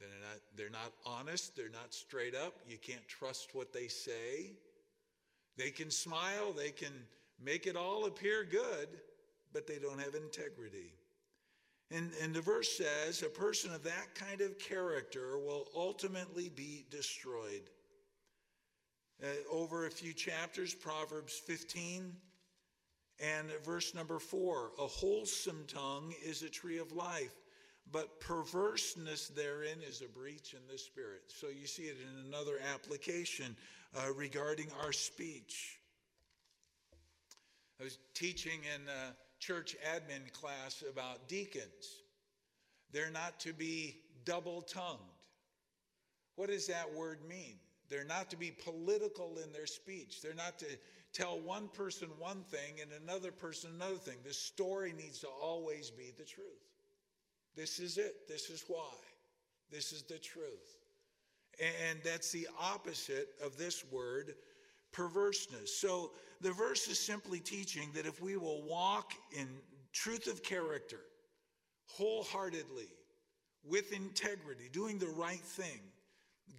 They're 0.00 0.08
not, 0.20 0.40
they're 0.56 0.70
not 0.70 0.92
honest, 1.06 1.56
they're 1.56 1.68
not 1.68 1.92
straight 1.92 2.34
up, 2.34 2.54
you 2.66 2.78
can't 2.78 3.06
trust 3.06 3.54
what 3.54 3.72
they 3.72 3.86
say. 3.88 4.52
They 5.56 5.70
can 5.70 5.90
smile, 5.90 6.52
they 6.52 6.70
can 6.70 6.92
make 7.42 7.66
it 7.66 7.76
all 7.76 8.06
appear 8.06 8.44
good, 8.44 8.88
but 9.52 9.66
they 9.66 9.78
don't 9.78 10.00
have 10.00 10.14
integrity. 10.14 10.92
And, 11.94 12.10
and 12.20 12.34
the 12.34 12.40
verse 12.40 12.76
says 12.76 13.22
a 13.22 13.28
person 13.28 13.72
of 13.72 13.84
that 13.84 14.16
kind 14.16 14.40
of 14.40 14.58
character 14.58 15.38
will 15.38 15.68
ultimately 15.76 16.48
be 16.48 16.86
destroyed. 16.90 17.70
Uh, 19.22 19.28
over 19.52 19.86
a 19.86 19.90
few 19.90 20.12
chapters, 20.12 20.74
Proverbs 20.74 21.40
15 21.46 22.12
and 23.20 23.48
verse 23.64 23.94
number 23.94 24.18
4 24.18 24.72
A 24.80 24.86
wholesome 24.88 25.64
tongue 25.68 26.12
is 26.24 26.42
a 26.42 26.48
tree 26.48 26.78
of 26.78 26.90
life, 26.90 27.34
but 27.92 28.20
perverseness 28.20 29.28
therein 29.28 29.78
is 29.88 30.02
a 30.02 30.08
breach 30.08 30.52
in 30.54 30.66
the 30.68 30.78
spirit. 30.78 31.22
So 31.28 31.46
you 31.46 31.68
see 31.68 31.84
it 31.84 31.96
in 32.02 32.26
another 32.26 32.58
application 32.74 33.54
uh, 33.96 34.12
regarding 34.14 34.66
our 34.82 34.92
speech. 34.92 35.78
I 37.80 37.84
was 37.84 37.98
teaching 38.14 38.62
in. 38.74 38.88
Uh, 38.88 39.12
church 39.44 39.76
admin 39.94 40.32
class 40.32 40.82
about 40.90 41.28
deacons. 41.28 42.02
They're 42.92 43.10
not 43.10 43.40
to 43.40 43.52
be 43.52 43.96
double 44.24 44.62
tongued. 44.62 45.00
What 46.36 46.48
does 46.48 46.66
that 46.68 46.92
word 46.94 47.18
mean? 47.28 47.56
They're 47.90 48.04
not 48.04 48.30
to 48.30 48.36
be 48.36 48.50
political 48.50 49.38
in 49.44 49.52
their 49.52 49.66
speech. 49.66 50.22
They're 50.22 50.34
not 50.34 50.58
to 50.60 50.66
tell 51.12 51.38
one 51.40 51.68
person 51.68 52.08
one 52.18 52.42
thing 52.50 52.80
and 52.80 52.90
another 53.02 53.30
person 53.30 53.70
another 53.74 53.96
thing. 53.96 54.16
The 54.24 54.32
story 54.32 54.94
needs 54.96 55.20
to 55.20 55.28
always 55.28 55.90
be 55.90 56.12
the 56.16 56.24
truth. 56.24 56.46
This 57.54 57.78
is 57.78 57.98
it. 57.98 58.26
This 58.28 58.50
is 58.50 58.64
why. 58.66 58.94
This 59.70 59.92
is 59.92 60.02
the 60.02 60.18
truth. 60.18 60.78
And 61.60 62.00
that's 62.02 62.32
the 62.32 62.48
opposite 62.58 63.28
of 63.44 63.56
this 63.56 63.84
word, 63.92 64.34
perverseness. 64.94 65.76
So 65.76 66.12
the 66.40 66.52
verse 66.52 66.88
is 66.88 66.98
simply 66.98 67.40
teaching 67.40 67.90
that 67.94 68.06
if 68.06 68.22
we 68.22 68.36
will 68.36 68.62
walk 68.62 69.12
in 69.36 69.48
truth 69.92 70.26
of 70.26 70.42
character, 70.42 71.00
wholeheartedly, 71.86 72.88
with 73.66 73.92
integrity, 73.92 74.68
doing 74.72 74.98
the 74.98 75.08
right 75.08 75.40
thing, 75.40 75.80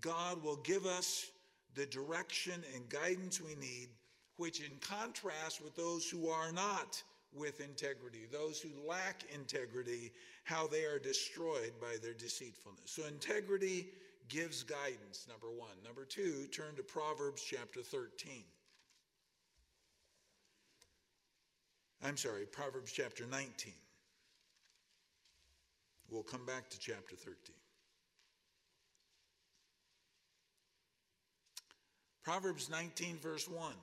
God 0.01 0.43
will 0.43 0.57
give 0.57 0.85
us 0.85 1.27
the 1.75 1.85
direction 1.85 2.63
and 2.73 2.89
guidance 2.89 3.41
we 3.41 3.55
need, 3.55 3.89
which, 4.37 4.59
in 4.59 4.71
contrast 4.81 5.63
with 5.63 5.75
those 5.75 6.09
who 6.09 6.29
are 6.29 6.51
not 6.51 7.01
with 7.33 7.59
integrity, 7.61 8.25
those 8.31 8.59
who 8.59 8.69
lack 8.87 9.23
integrity, 9.33 10.11
how 10.45 10.67
they 10.67 10.85
are 10.85 10.99
destroyed 10.99 11.73
by 11.79 11.95
their 12.01 12.13
deceitfulness. 12.13 12.85
So, 12.85 13.05
integrity 13.05 13.87
gives 14.29 14.63
guidance, 14.63 15.27
number 15.29 15.49
one. 15.49 15.75
Number 15.83 16.05
two, 16.05 16.47
turn 16.47 16.75
to 16.77 16.83
Proverbs 16.83 17.43
chapter 17.43 17.81
13. 17.81 18.43
I'm 22.03 22.17
sorry, 22.17 22.45
Proverbs 22.45 22.91
chapter 22.91 23.25
19. 23.25 23.73
We'll 26.09 26.23
come 26.23 26.45
back 26.45 26.69
to 26.69 26.79
chapter 26.79 27.15
13. 27.15 27.35
Proverbs 32.23 32.69
19, 32.69 33.17
verse 33.17 33.47
1 33.47 33.73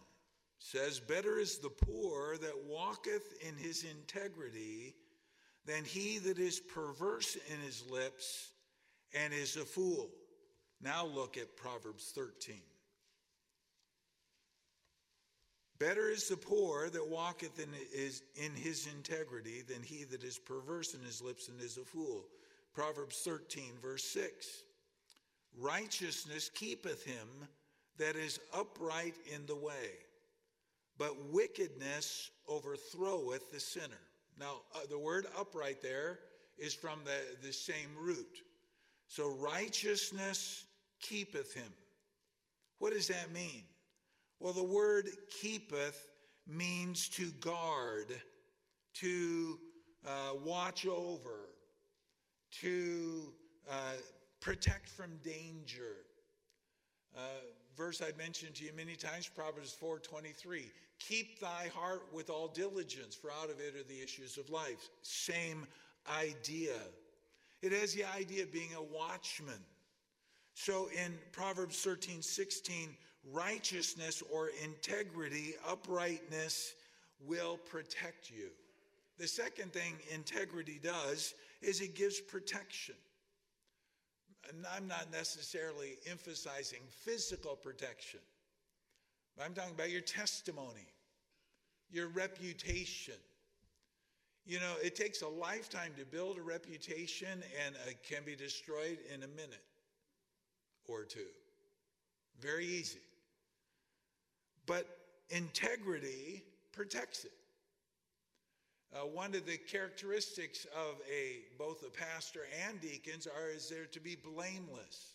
says, 0.59 1.01
Better 1.01 1.39
is 1.39 1.59
the 1.59 1.71
poor 1.71 2.37
that 2.39 2.65
walketh 2.67 3.35
in 3.47 3.57
his 3.57 3.85
integrity 3.85 4.95
than 5.67 5.85
he 5.85 6.19
that 6.19 6.39
is 6.39 6.61
perverse 6.61 7.37
in 7.53 7.61
his 7.61 7.85
lips 7.91 8.51
and 9.15 9.33
is 9.33 9.57
a 9.57 9.65
fool. 9.65 10.11
Now 10.83 11.07
look 11.07 11.37
at 11.37 11.57
Proverbs 11.57 12.13
13. 12.15 12.57
Better 15.79 16.11
is 16.11 16.29
the 16.29 16.37
poor 16.37 16.91
that 16.91 17.09
walketh 17.09 17.59
in 17.59 17.69
his, 17.93 18.23
in 18.37 18.53
his 18.53 18.87
integrity 18.87 19.63
than 19.63 19.83
he 19.83 20.05
that 20.05 20.23
is 20.23 20.39
perverse 20.39 20.95
in 20.95 21.01
his 21.03 21.21
lips 21.21 21.49
and 21.49 21.61
is 21.61 21.77
a 21.77 21.85
fool. 21.85 22.25
Proverbs 22.73 23.21
13, 23.25 23.65
verse 23.81 24.05
6. 24.05 24.63
Righteousness 25.59 26.51
keepeth 26.55 27.05
him 27.05 27.29
that 27.99 28.17
is 28.17 28.41
upright 28.55 29.15
in 29.35 29.45
the 29.47 29.57
way, 29.57 29.91
but 30.99 31.31
wickedness 31.31 32.31
overthroweth 32.49 33.51
the 33.53 33.61
sinner. 33.61 34.01
Now, 34.39 34.63
uh, 34.75 34.81
the 34.89 34.99
word 34.99 35.27
upright 35.39 35.83
there 35.83 36.21
is 36.59 36.75
from 36.75 37.01
the, 37.05 37.47
the 37.47 37.53
same 37.53 37.91
root. 38.01 38.39
So, 39.09 39.29
righteousness 39.29 40.65
keepeth 41.03 41.53
him. 41.53 41.73
What 42.79 42.93
does 42.93 43.09
that 43.09 43.31
mean? 43.33 43.65
Well, 44.41 44.53
the 44.53 44.65
word 44.65 45.09
keepeth 45.41 46.09
means 46.49 47.09
to 47.11 47.31
guard, 47.33 48.07
to 48.95 49.59
uh, 50.07 50.37
watch 50.45 50.87
over, 50.87 51.51
to 52.61 53.33
uh, 53.71 53.93
protect 54.41 54.89
from 54.89 55.17
danger. 55.23 55.97
Uh, 57.17 57.21
verse 57.77 58.03
I 58.03 58.17
mentioned 58.19 58.55
to 58.57 58.65
you 58.65 58.73
many 58.77 58.97
times, 58.97 59.29
Proverbs 59.29 59.77
4:23. 59.81 60.71
Keep 60.99 61.41
thy 61.41 61.69
heart 61.75 62.07
with 62.13 62.31
all 62.31 62.49
diligence, 62.49 63.15
for 63.15 63.31
out 63.31 63.51
of 63.51 63.61
it 63.61 63.77
are 63.77 63.85
the 63.85 64.01
issues 64.01 64.39
of 64.39 64.51
life. 64.51 64.89
Same 65.03 65.67
idea. 66.09 66.77
It 67.61 67.73
has 67.73 67.95
the 67.95 68.05
idea 68.05 68.43
of 68.43 68.53
being 68.53 68.75
a 68.75 68.83
watchman. 68.83 69.65
So 70.55 70.89
in 70.93 71.15
Proverbs 71.33 71.81
13, 71.81 72.23
16, 72.23 72.97
righteousness 73.31 74.23
or 74.33 74.51
integrity, 74.63 75.55
uprightness 75.67 76.75
will 77.21 77.57
protect 77.57 78.31
you. 78.31 78.49
The 79.19 79.29
second 79.29 79.73
thing 79.73 79.95
integrity 80.13 80.81
does 80.83 81.35
is 81.61 81.81
it 81.81 81.95
gives 81.95 82.21
protection. 82.21 82.97
And 84.49 84.67
I'm 84.75 84.89
not 84.89 85.13
necessarily 85.13 85.99
emphasizing 86.11 86.81
physical 86.91 87.55
protection, 87.55 88.21
but 89.37 89.47
I'm 89.47 89.55
talking 89.55 89.75
about 89.75 89.91
your 89.91 90.01
testimony, 90.01 90.89
your 91.91 92.09
reputation. 92.09 93.15
You 94.45 94.59
know, 94.59 94.75
it 94.83 94.97
takes 94.97 95.23
a 95.23 95.29
lifetime 95.29 95.93
to 95.97 96.05
build 96.05 96.39
a 96.39 96.43
reputation 96.43 97.45
and 97.65 97.77
it 97.87 98.03
can 98.03 98.25
be 98.25 98.35
destroyed 98.35 98.99
in 99.15 99.23
a 99.23 99.29
minute 99.29 99.63
or 100.89 101.05
two. 101.05 101.21
Very 102.41 102.67
easy. 102.67 103.01
But 104.67 104.87
integrity 105.31 106.45
protects 106.73 107.25
it. 107.25 107.33
Uh, 108.95 109.07
one 109.07 109.35
of 109.35 109.47
the 109.47 109.57
characteristics 109.57 110.67
of 110.77 110.97
a 111.11 111.41
both 111.59 111.83
a 111.87 111.91
pastor 111.91 112.41
and 112.67 112.79
deacons 112.81 113.27
are 113.27 113.49
is 113.49 113.69
there 113.69 113.87
to 113.87 114.01
be 114.01 114.17
blameless. 114.17 115.15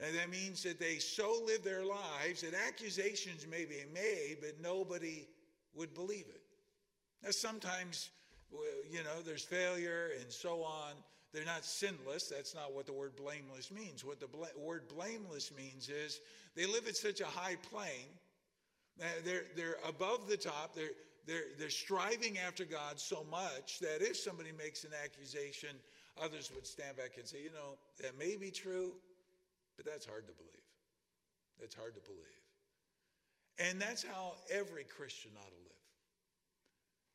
And 0.00 0.16
that 0.16 0.30
means 0.30 0.62
that 0.62 0.80
they 0.80 0.96
so 0.96 1.42
live 1.46 1.62
their 1.62 1.84
lives 1.84 2.40
that 2.40 2.54
accusations 2.66 3.46
may 3.46 3.64
be 3.64 3.84
made, 3.92 4.38
but 4.40 4.60
nobody 4.60 5.28
would 5.74 5.94
believe 5.94 6.24
it. 6.28 6.42
Now, 7.22 7.30
sometimes, 7.30 8.10
you 8.90 9.04
know, 9.04 9.20
there's 9.24 9.44
failure 9.44 10.10
and 10.20 10.32
so 10.32 10.62
on. 10.62 10.94
They're 11.32 11.44
not 11.44 11.64
sinless. 11.64 12.28
That's 12.28 12.54
not 12.54 12.74
what 12.74 12.86
the 12.86 12.92
word 12.92 13.16
blameless 13.16 13.70
means. 13.70 14.04
What 14.04 14.20
the 14.20 14.26
bla- 14.26 14.48
word 14.58 14.88
blameless 14.88 15.50
means 15.56 15.88
is 15.88 16.20
they 16.54 16.66
live 16.66 16.86
at 16.86 16.96
such 16.96 17.20
a 17.20 17.26
high 17.26 17.56
plane. 17.70 18.10
They're, 19.24 19.44
they're 19.56 19.76
above 19.88 20.28
the 20.28 20.36
top. 20.36 20.74
They're, 20.74 20.90
they're, 21.26 21.44
they're 21.58 21.70
striving 21.70 22.38
after 22.38 22.64
God 22.64 23.00
so 23.00 23.24
much 23.30 23.78
that 23.80 24.02
if 24.02 24.16
somebody 24.16 24.50
makes 24.52 24.84
an 24.84 24.90
accusation, 25.02 25.70
others 26.22 26.50
would 26.54 26.66
stand 26.66 26.96
back 26.96 27.12
and 27.16 27.26
say, 27.26 27.38
you 27.42 27.50
know, 27.50 27.78
that 28.02 28.18
may 28.18 28.36
be 28.36 28.50
true, 28.50 28.92
but 29.76 29.86
that's 29.86 30.04
hard 30.04 30.26
to 30.26 30.32
believe. 30.34 30.50
That's 31.58 31.74
hard 31.74 31.94
to 31.94 32.00
believe. 32.00 32.20
And 33.58 33.80
that's 33.80 34.02
how 34.02 34.34
every 34.50 34.84
Christian 34.84 35.30
ought 35.36 35.48
to 35.48 35.62
live. 35.62 35.81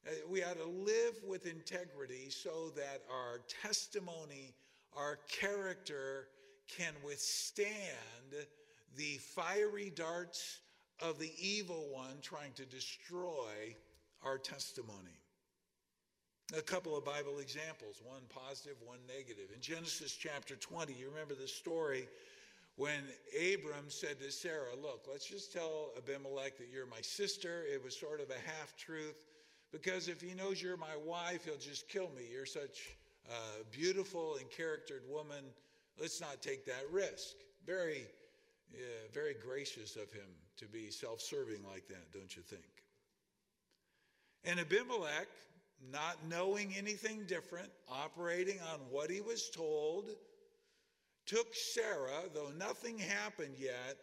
Uh, 0.06 0.12
we 0.30 0.44
ought 0.44 0.58
to 0.58 0.66
live 0.66 1.16
with 1.28 1.46
integrity 1.46 2.30
so 2.30 2.72
that 2.76 3.02
our 3.12 3.42
testimony, 3.62 4.54
our 4.96 5.20
character 5.28 6.28
can 6.68 6.94
withstand 7.04 8.46
the 8.96 9.18
fiery 9.18 9.92
darts 9.96 10.60
of 11.02 11.20
the 11.20 11.32
evil 11.40 11.88
one 11.92 12.18
trying 12.22 12.52
to 12.54 12.66
destroy 12.66 13.76
our 14.24 14.38
testimony. 14.38 15.20
A 16.58 16.62
couple 16.62 16.98
of 16.98 17.04
Bible 17.04 17.40
examples, 17.40 18.02
one 18.04 18.22
positive, 18.30 18.78
one 18.84 19.00
negative. 19.06 19.50
In 19.54 19.62
Genesis 19.62 20.14
chapter 20.14 20.56
20, 20.56 20.94
you 20.94 21.10
remember 21.10 21.36
the 21.36 21.48
story 21.48 22.08
when 22.78 23.04
Abram 23.36 23.90
said 23.90 24.20
to 24.22 24.32
Sarah, 24.32 24.76
Look, 24.82 25.08
let's 25.12 25.26
just 25.26 25.52
tell 25.52 25.92
Abimelech 25.98 26.58
that 26.58 26.70
you're 26.72 26.86
my 26.86 27.02
sister. 27.02 27.64
It 27.72 27.84
was 27.84 28.00
sort 28.00 28.22
of 28.22 28.30
a 28.30 28.50
half 28.50 28.78
truth 28.78 29.26
because 29.72 30.08
if 30.08 30.22
he 30.22 30.34
knows 30.34 30.62
you're 30.62 30.78
my 30.78 30.96
wife, 31.06 31.46
he'll 31.46 31.58
just 31.58 31.88
kill 31.90 32.10
me. 32.16 32.24
You're 32.32 32.46
such 32.46 32.96
a 33.30 33.64
beautiful 33.72 34.38
and 34.38 34.50
charactered 34.50 35.04
woman. 35.10 35.44
Let's 36.00 36.22
not 36.22 36.42
take 36.42 36.66
that 36.66 36.86
risk. 36.92 37.36
Very, 37.66 38.06
very 39.14 39.34
gracious 39.34 39.96
of 39.96 40.12
him 40.12 40.30
to 40.58 40.66
be 40.66 40.90
self 40.90 41.22
serving 41.22 41.64
like 41.70 41.88
that, 41.88 42.12
don't 42.14 42.36
you 42.36 42.42
think? 42.42 42.64
And 44.46 44.60
Abimelech, 44.60 45.28
not 45.92 46.18
knowing 46.30 46.74
anything 46.78 47.26
different, 47.28 47.70
operating 47.90 48.60
on 48.74 48.80
what 48.90 49.10
he 49.10 49.22
was 49.22 49.50
told, 49.50 50.06
took 51.26 51.54
Sarah, 51.54 52.24
though 52.34 52.52
nothing 52.58 52.98
happened 52.98 53.56
yet. 53.60 53.98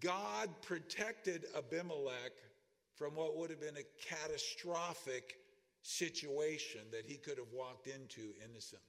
God 0.00 0.48
protected 0.62 1.46
Abimelech 1.56 2.32
from 2.98 3.14
what 3.14 3.36
would 3.36 3.50
have 3.50 3.60
been 3.60 3.76
a 3.76 4.04
catastrophic 4.04 5.36
situation 5.82 6.80
that 6.90 7.04
he 7.06 7.16
could 7.16 7.38
have 7.38 7.52
walked 7.54 7.86
into 7.86 8.34
innocently. 8.44 8.82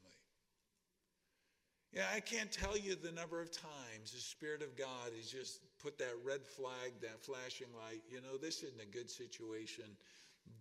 Yeah, 1.93 2.05
I 2.13 2.19
can't 2.19 2.51
tell 2.51 2.77
you 2.77 2.95
the 2.95 3.11
number 3.11 3.41
of 3.41 3.51
times 3.51 4.11
the 4.13 4.19
Spirit 4.19 4.61
of 4.61 4.75
God 4.77 5.11
has 5.15 5.31
just 5.31 5.61
put 5.81 5.97
that 5.99 6.13
red 6.23 6.45
flag, 6.45 6.91
that 7.01 7.23
flashing 7.23 7.67
light. 7.83 8.01
You 8.09 8.21
know, 8.21 8.37
this 8.37 8.63
isn't 8.63 8.81
a 8.81 8.85
good 8.85 9.09
situation. 9.09 9.85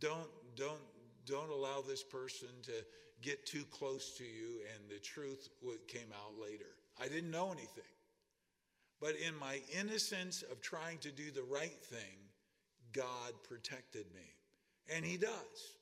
Don't, 0.00 0.28
don't, 0.56 0.80
don't 1.26 1.50
allow 1.50 1.82
this 1.86 2.02
person 2.02 2.48
to 2.64 2.72
get 3.20 3.44
too 3.44 3.64
close 3.70 4.16
to 4.16 4.24
you, 4.24 4.60
and 4.74 4.90
the 4.90 5.00
truth 5.00 5.48
came 5.86 6.12
out 6.14 6.40
later. 6.40 6.76
I 7.00 7.08
didn't 7.08 7.30
know 7.30 7.46
anything. 7.46 7.84
But 9.00 9.14
in 9.16 9.38
my 9.38 9.60
innocence 9.78 10.42
of 10.50 10.60
trying 10.60 10.98
to 10.98 11.10
do 11.10 11.30
the 11.30 11.42
right 11.42 11.80
thing, 11.84 12.27
God 12.92 13.32
protected 13.48 14.06
me. 14.14 14.32
And 14.94 15.04
He 15.04 15.16
does. 15.16 15.76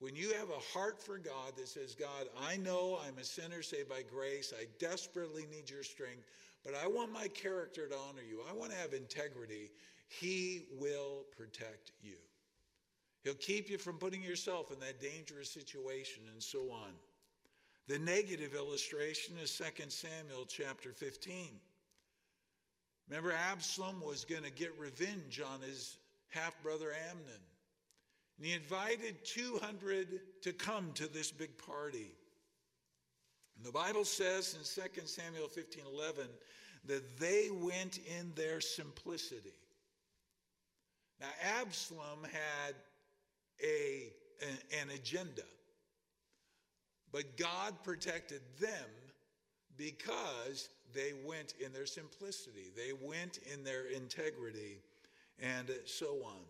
When 0.00 0.16
you 0.16 0.32
have 0.32 0.50
a 0.50 0.76
heart 0.76 1.00
for 1.00 1.18
God 1.18 1.56
that 1.56 1.68
says, 1.68 1.94
God, 1.94 2.26
I 2.40 2.56
know 2.56 2.98
I'm 3.06 3.18
a 3.18 3.24
sinner 3.24 3.62
saved 3.62 3.88
by 3.88 4.02
grace, 4.02 4.52
I 4.58 4.66
desperately 4.80 5.46
need 5.50 5.70
your 5.70 5.84
strength, 5.84 6.24
but 6.64 6.74
I 6.74 6.88
want 6.88 7.12
my 7.12 7.28
character 7.28 7.86
to 7.86 7.94
honor 8.08 8.22
you, 8.28 8.40
I 8.50 8.52
want 8.52 8.72
to 8.72 8.78
have 8.78 8.94
integrity, 8.94 9.70
He 10.08 10.66
will 10.78 11.24
protect 11.36 11.92
you. 12.02 12.16
He'll 13.22 13.34
keep 13.34 13.70
you 13.70 13.78
from 13.78 13.98
putting 13.98 14.22
yourself 14.22 14.72
in 14.72 14.80
that 14.80 15.00
dangerous 15.00 15.48
situation 15.48 16.24
and 16.32 16.42
so 16.42 16.70
on. 16.72 16.90
The 17.86 17.98
negative 17.98 18.54
illustration 18.54 19.36
is 19.40 19.56
2 19.56 19.84
Samuel 19.88 20.46
chapter 20.48 20.92
15. 20.92 21.48
Remember, 23.08 23.32
Absalom 23.32 24.00
was 24.00 24.24
going 24.24 24.44
to 24.44 24.50
get 24.50 24.76
revenge 24.78 25.40
on 25.40 25.60
his 25.60 25.98
half 26.32 26.60
brother 26.62 26.92
Amnon. 27.10 27.40
And 28.38 28.46
he 28.46 28.52
invited 28.52 29.24
200 29.24 30.42
to 30.42 30.52
come 30.52 30.92
to 30.94 31.06
this 31.06 31.30
big 31.30 31.56
party. 31.58 32.10
And 33.56 33.64
the 33.64 33.72
Bible 33.72 34.04
says 34.04 34.54
in 34.54 34.82
2 34.82 35.06
Samuel 35.06 35.48
15 35.48 35.84
11 35.92 36.26
that 36.86 37.18
they 37.18 37.48
went 37.50 37.98
in 37.98 38.32
their 38.34 38.60
simplicity. 38.60 39.54
Now, 41.20 41.28
Absalom 41.60 42.24
had 42.24 42.74
a, 43.62 44.08
an, 44.42 44.80
an 44.80 44.94
agenda, 44.94 45.44
but 47.12 47.36
God 47.36 47.74
protected 47.84 48.40
them 48.58 48.88
because 49.76 50.68
they 50.92 51.12
went 51.24 51.54
in 51.64 51.72
their 51.72 51.86
simplicity, 51.86 52.72
they 52.76 52.92
went 52.92 53.38
in 53.52 53.62
their 53.62 53.86
integrity, 53.86 54.78
and 55.40 55.70
so 55.86 56.22
on. 56.24 56.44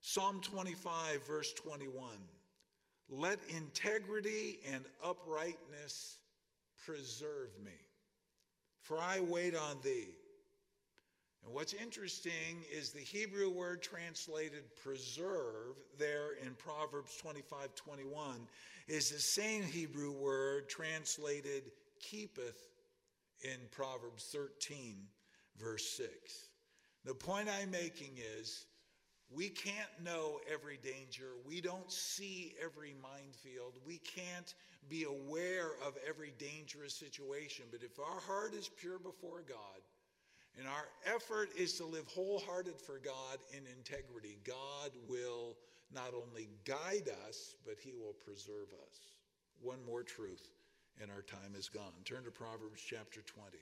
Psalm 0.00 0.40
25, 0.40 1.26
verse 1.26 1.52
21. 1.52 2.08
Let 3.08 3.38
integrity 3.48 4.58
and 4.72 4.84
uprightness 5.04 6.18
preserve 6.84 7.50
me, 7.64 7.72
for 8.82 8.98
I 8.98 9.20
wait 9.20 9.54
on 9.54 9.76
thee. 9.82 10.08
And 11.44 11.54
what's 11.54 11.74
interesting 11.74 12.64
is 12.72 12.90
the 12.90 13.00
Hebrew 13.00 13.48
word 13.48 13.80
translated 13.80 14.64
preserve 14.82 15.76
there 15.98 16.32
in 16.44 16.54
Proverbs 16.54 17.16
25 17.18 17.74
21 17.74 18.48
is 18.88 19.10
the 19.10 19.20
same 19.20 19.62
Hebrew 19.62 20.12
word 20.12 20.68
translated 20.68 21.64
keepeth 22.00 22.70
in 23.42 23.58
Proverbs 23.70 24.28
13, 24.32 24.96
verse 25.58 25.88
6. 25.90 26.10
The 27.06 27.14
point 27.14 27.48
I'm 27.48 27.70
making 27.70 28.18
is 28.40 28.66
we 29.30 29.48
can't 29.48 30.02
know 30.02 30.40
every 30.52 30.76
danger. 30.76 31.34
We 31.46 31.60
don't 31.60 31.90
see 31.90 32.54
every 32.60 32.96
minefield. 33.00 33.74
We 33.86 33.98
can't 33.98 34.54
be 34.88 35.04
aware 35.04 35.70
of 35.86 35.96
every 36.06 36.32
dangerous 36.36 36.94
situation. 36.94 37.66
But 37.70 37.84
if 37.84 38.00
our 38.00 38.20
heart 38.26 38.54
is 38.54 38.68
pure 38.68 38.98
before 38.98 39.44
God 39.48 39.82
and 40.58 40.66
our 40.66 40.88
effort 41.14 41.50
is 41.56 41.74
to 41.74 41.84
live 41.84 42.08
wholehearted 42.08 42.80
for 42.80 42.98
God 42.98 43.38
in 43.52 43.62
integrity, 43.78 44.38
God 44.44 44.90
will 45.08 45.56
not 45.94 46.12
only 46.12 46.48
guide 46.64 47.08
us, 47.28 47.54
but 47.64 47.76
He 47.78 47.92
will 47.92 48.14
preserve 48.24 48.68
us. 48.84 48.98
One 49.60 49.78
more 49.86 50.02
truth, 50.02 50.50
and 51.00 51.08
our 51.12 51.22
time 51.22 51.54
is 51.56 51.68
gone. 51.68 51.92
Turn 52.04 52.24
to 52.24 52.32
Proverbs 52.32 52.82
chapter 52.84 53.22
20. 53.22 53.58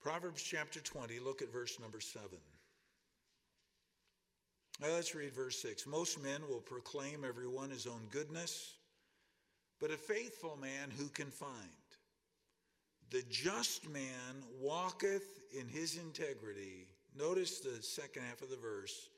Proverbs 0.00 0.42
chapter 0.42 0.80
20, 0.80 1.18
look 1.20 1.42
at 1.42 1.52
verse 1.52 1.78
number 1.78 2.00
7. 2.00 2.28
Now 4.80 4.88
let's 4.88 5.14
read 5.14 5.34
verse 5.34 5.60
6. 5.60 5.86
Most 5.86 6.22
men 6.22 6.40
will 6.48 6.60
proclaim 6.60 7.22
everyone 7.22 7.68
his 7.68 7.86
own 7.86 8.08
goodness, 8.10 8.76
but 9.78 9.90
a 9.90 9.98
faithful 9.98 10.56
man 10.56 10.90
who 10.96 11.08
can 11.08 11.30
find? 11.30 11.52
The 13.10 13.22
just 13.28 13.90
man 13.90 14.42
walketh 14.58 15.40
in 15.52 15.68
his 15.68 15.98
integrity. 15.98 16.86
Notice 17.18 17.60
the 17.60 17.82
second 17.82 18.22
half 18.22 18.40
of 18.40 18.48
the 18.48 18.56
verse. 18.56 19.10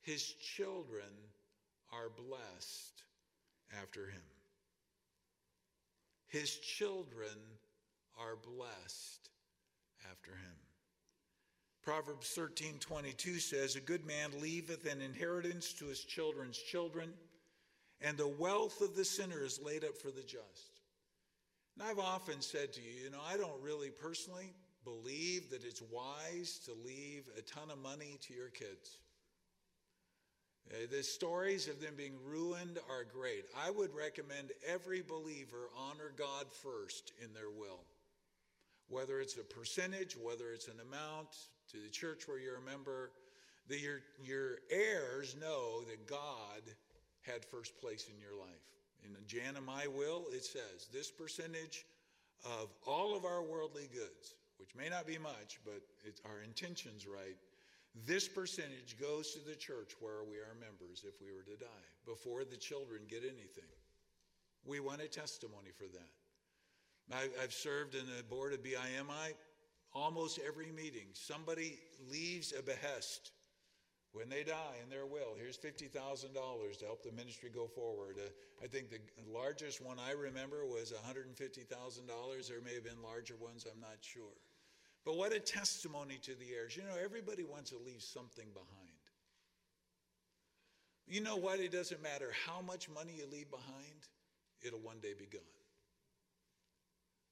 His 0.00 0.24
children 0.24 1.12
are 1.92 2.08
blessed 2.08 3.04
after 3.80 4.06
him. 4.06 4.22
His 6.26 6.56
children 6.56 7.38
are 8.18 8.34
blessed 8.34 9.28
after 10.10 10.32
him. 10.32 10.56
Proverbs 11.82 12.30
13 12.30 12.78
22 12.80 13.38
says, 13.38 13.76
A 13.76 13.80
good 13.80 14.06
man 14.06 14.30
leaveth 14.40 14.90
an 14.90 15.00
inheritance 15.00 15.72
to 15.74 15.86
his 15.86 16.00
children's 16.00 16.58
children, 16.58 17.12
and 18.00 18.16
the 18.16 18.28
wealth 18.28 18.80
of 18.80 18.96
the 18.96 19.04
sinner 19.04 19.42
is 19.42 19.60
laid 19.62 19.84
up 19.84 19.96
for 19.96 20.10
the 20.10 20.22
just. 20.22 20.80
And 21.78 21.86
I've 21.86 21.98
often 21.98 22.40
said 22.40 22.72
to 22.74 22.80
you, 22.80 23.04
you 23.04 23.10
know, 23.10 23.20
I 23.28 23.36
don't 23.36 23.60
really 23.60 23.90
personally 23.90 24.54
believe 24.84 25.50
that 25.50 25.64
it's 25.64 25.82
wise 25.90 26.60
to 26.66 26.72
leave 26.72 27.24
a 27.36 27.42
ton 27.42 27.70
of 27.70 27.78
money 27.78 28.18
to 28.22 28.34
your 28.34 28.50
kids. 28.50 28.98
Uh, 30.70 30.86
the 30.90 31.02
stories 31.02 31.68
of 31.68 31.80
them 31.80 31.94
being 31.96 32.14
ruined 32.24 32.78
are 32.88 33.04
great. 33.04 33.44
I 33.56 33.70
would 33.70 33.94
recommend 33.94 34.52
every 34.66 35.02
believer 35.02 35.68
honor 35.76 36.12
God 36.16 36.46
first 36.50 37.12
in 37.22 37.34
their 37.34 37.50
will. 37.50 37.84
Whether 38.88 39.20
it's 39.20 39.36
a 39.36 39.44
percentage, 39.44 40.16
whether 40.16 40.52
it's 40.52 40.68
an 40.68 40.80
amount 40.80 41.28
to 41.70 41.78
the 41.78 41.88
church 41.88 42.28
where 42.28 42.38
you're 42.38 42.58
a 42.58 42.70
member, 42.70 43.10
that 43.68 43.80
your, 43.80 44.00
your 44.22 44.58
heirs 44.70 45.36
know 45.40 45.82
that 45.88 46.06
God 46.06 46.62
had 47.22 47.44
first 47.44 47.78
place 47.80 48.08
in 48.14 48.20
your 48.20 48.38
life. 48.38 48.50
In 49.04 49.12
the 49.12 49.20
Jan 49.26 49.56
and 49.56 49.66
my 49.66 49.86
will, 49.86 50.26
it 50.32 50.44
says 50.44 50.88
this 50.92 51.10
percentage 51.10 51.84
of 52.44 52.68
all 52.86 53.16
of 53.16 53.24
our 53.24 53.42
worldly 53.42 53.88
goods, 53.92 54.34
which 54.58 54.74
may 54.74 54.88
not 54.88 55.06
be 55.06 55.18
much, 55.18 55.60
but 55.64 55.80
our 56.24 56.42
intention's 56.42 57.06
right, 57.06 57.36
this 58.06 58.28
percentage 58.28 58.98
goes 59.00 59.32
to 59.32 59.40
the 59.40 59.54
church 59.54 59.92
where 60.00 60.24
we 60.24 60.36
are 60.38 60.56
members 60.60 61.04
if 61.06 61.20
we 61.22 61.32
were 61.32 61.44
to 61.44 61.56
die, 61.56 61.86
before 62.04 62.44
the 62.44 62.56
children 62.56 63.02
get 63.08 63.22
anything. 63.22 63.70
We 64.64 64.80
want 64.80 65.00
a 65.00 65.08
testimony 65.08 65.70
for 65.76 65.84
that. 65.84 66.10
I've 67.12 67.52
served 67.52 67.94
in 67.94 68.06
the 68.06 68.22
board 68.24 68.52
of 68.54 68.62
BIMI 68.62 69.34
almost 69.92 70.40
every 70.46 70.72
meeting. 70.72 71.08
Somebody 71.12 71.78
leaves 72.10 72.52
a 72.58 72.62
behest 72.62 73.32
when 74.12 74.28
they 74.28 74.44
die 74.44 74.76
in 74.82 74.88
their 74.88 75.06
will. 75.06 75.34
Here's 75.36 75.58
$50,000 75.58 75.90
to 76.78 76.84
help 76.84 77.02
the 77.02 77.12
ministry 77.12 77.50
go 77.52 77.66
forward. 77.66 78.16
Uh, 78.18 78.30
I 78.62 78.68
think 78.68 78.90
the 78.90 79.00
largest 79.30 79.80
one 79.80 79.98
I 79.98 80.12
remember 80.12 80.64
was 80.66 80.92
$150,000. 80.92 82.48
There 82.48 82.60
may 82.60 82.74
have 82.74 82.84
been 82.84 83.02
larger 83.02 83.34
ones, 83.36 83.66
I'm 83.70 83.80
not 83.80 83.98
sure. 84.00 84.38
But 85.04 85.16
what 85.16 85.34
a 85.34 85.40
testimony 85.40 86.18
to 86.22 86.34
the 86.34 86.54
heirs. 86.54 86.76
You 86.76 86.84
know, 86.84 86.96
everybody 87.02 87.44
wants 87.44 87.70
to 87.70 87.78
leave 87.78 88.02
something 88.02 88.46
behind. 88.54 88.94
You 91.06 91.20
know 91.20 91.36
what? 91.36 91.60
It 91.60 91.72
doesn't 91.72 92.02
matter 92.02 92.32
how 92.46 92.62
much 92.62 92.88
money 92.88 93.12
you 93.18 93.26
leave 93.30 93.50
behind, 93.50 94.08
it'll 94.62 94.80
one 94.80 95.00
day 95.02 95.12
be 95.18 95.26
gone. 95.26 95.42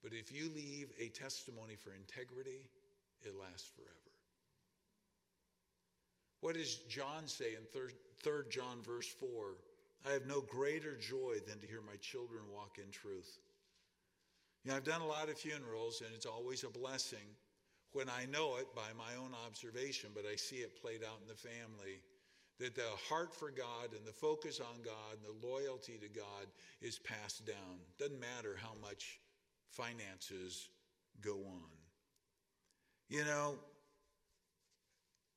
But 0.03 0.13
if 0.13 0.33
you 0.33 0.51
leave 0.55 0.91
a 1.01 1.09
testimony 1.09 1.77
for 1.77 1.95
integrity, 1.95 2.69
it 3.23 3.35
lasts 3.39 3.71
forever. 3.77 3.93
What 6.41 6.57
does 6.57 6.77
John 6.89 7.29
say 7.29 7.55
in 7.55 7.65
3 7.73 8.43
John 8.51 8.83
verse 8.83 9.07
4? 9.07 9.29
I 10.09 10.13
have 10.13 10.27
no 10.27 10.41
greater 10.41 10.97
joy 10.97 11.37
than 11.47 11.61
to 11.61 11.67
hear 11.67 11.81
my 11.81 11.97
children 12.01 12.43
walk 12.53 12.79
in 12.79 12.91
truth. 12.91 13.39
You 14.65 14.71
know, 14.71 14.77
I've 14.77 14.85
done 14.85 15.01
a 15.03 15.07
lot 15.07 15.29
of 15.29 15.39
funerals, 15.39 16.03
and 16.05 16.11
it's 16.15 16.27
always 16.27 16.65
a 16.65 16.69
blessing 16.69 17.37
when 17.93 18.09
I 18.09 18.27
know 18.27 18.57
it 18.57 18.75
by 18.75 18.91
my 18.97 19.15
own 19.21 19.33
observation, 19.47 20.11
but 20.15 20.25
I 20.27 20.35
see 20.35 20.57
it 20.57 20.81
played 20.81 21.05
out 21.05 21.21
in 21.23 21.29
the 21.29 21.35
family, 21.35 22.01
that 22.59 22.75
the 22.75 22.91
heart 23.09 23.35
for 23.35 23.51
God 23.51 23.95
and 23.97 24.07
the 24.07 24.13
focus 24.13 24.61
on 24.61 24.83
God 24.83 25.19
and 25.19 25.25
the 25.25 25.47
loyalty 25.47 25.99
to 25.99 26.09
God 26.09 26.47
is 26.81 26.99
passed 26.99 27.47
down. 27.47 27.79
Doesn't 27.99 28.21
matter 28.21 28.57
how 28.61 28.73
much 28.81 29.21
finances 29.73 30.69
go 31.21 31.35
on. 31.35 31.71
You 33.09 33.25
know, 33.25 33.55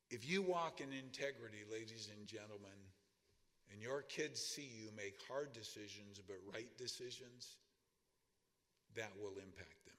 if 0.09 0.29
you 0.29 0.41
walk 0.41 0.79
in 0.81 0.87
integrity, 0.93 1.63
ladies 1.71 2.09
and 2.15 2.27
gentlemen, 2.27 2.79
and 3.71 3.81
your 3.81 4.03
kids 4.03 4.39
see 4.39 4.69
you 4.79 4.89
make 4.95 5.15
hard 5.27 5.51
decisions 5.53 6.21
but 6.27 6.37
right 6.53 6.69
decisions, 6.77 7.57
that 8.95 9.11
will 9.19 9.33
impact 9.37 9.85
them. 9.85 9.95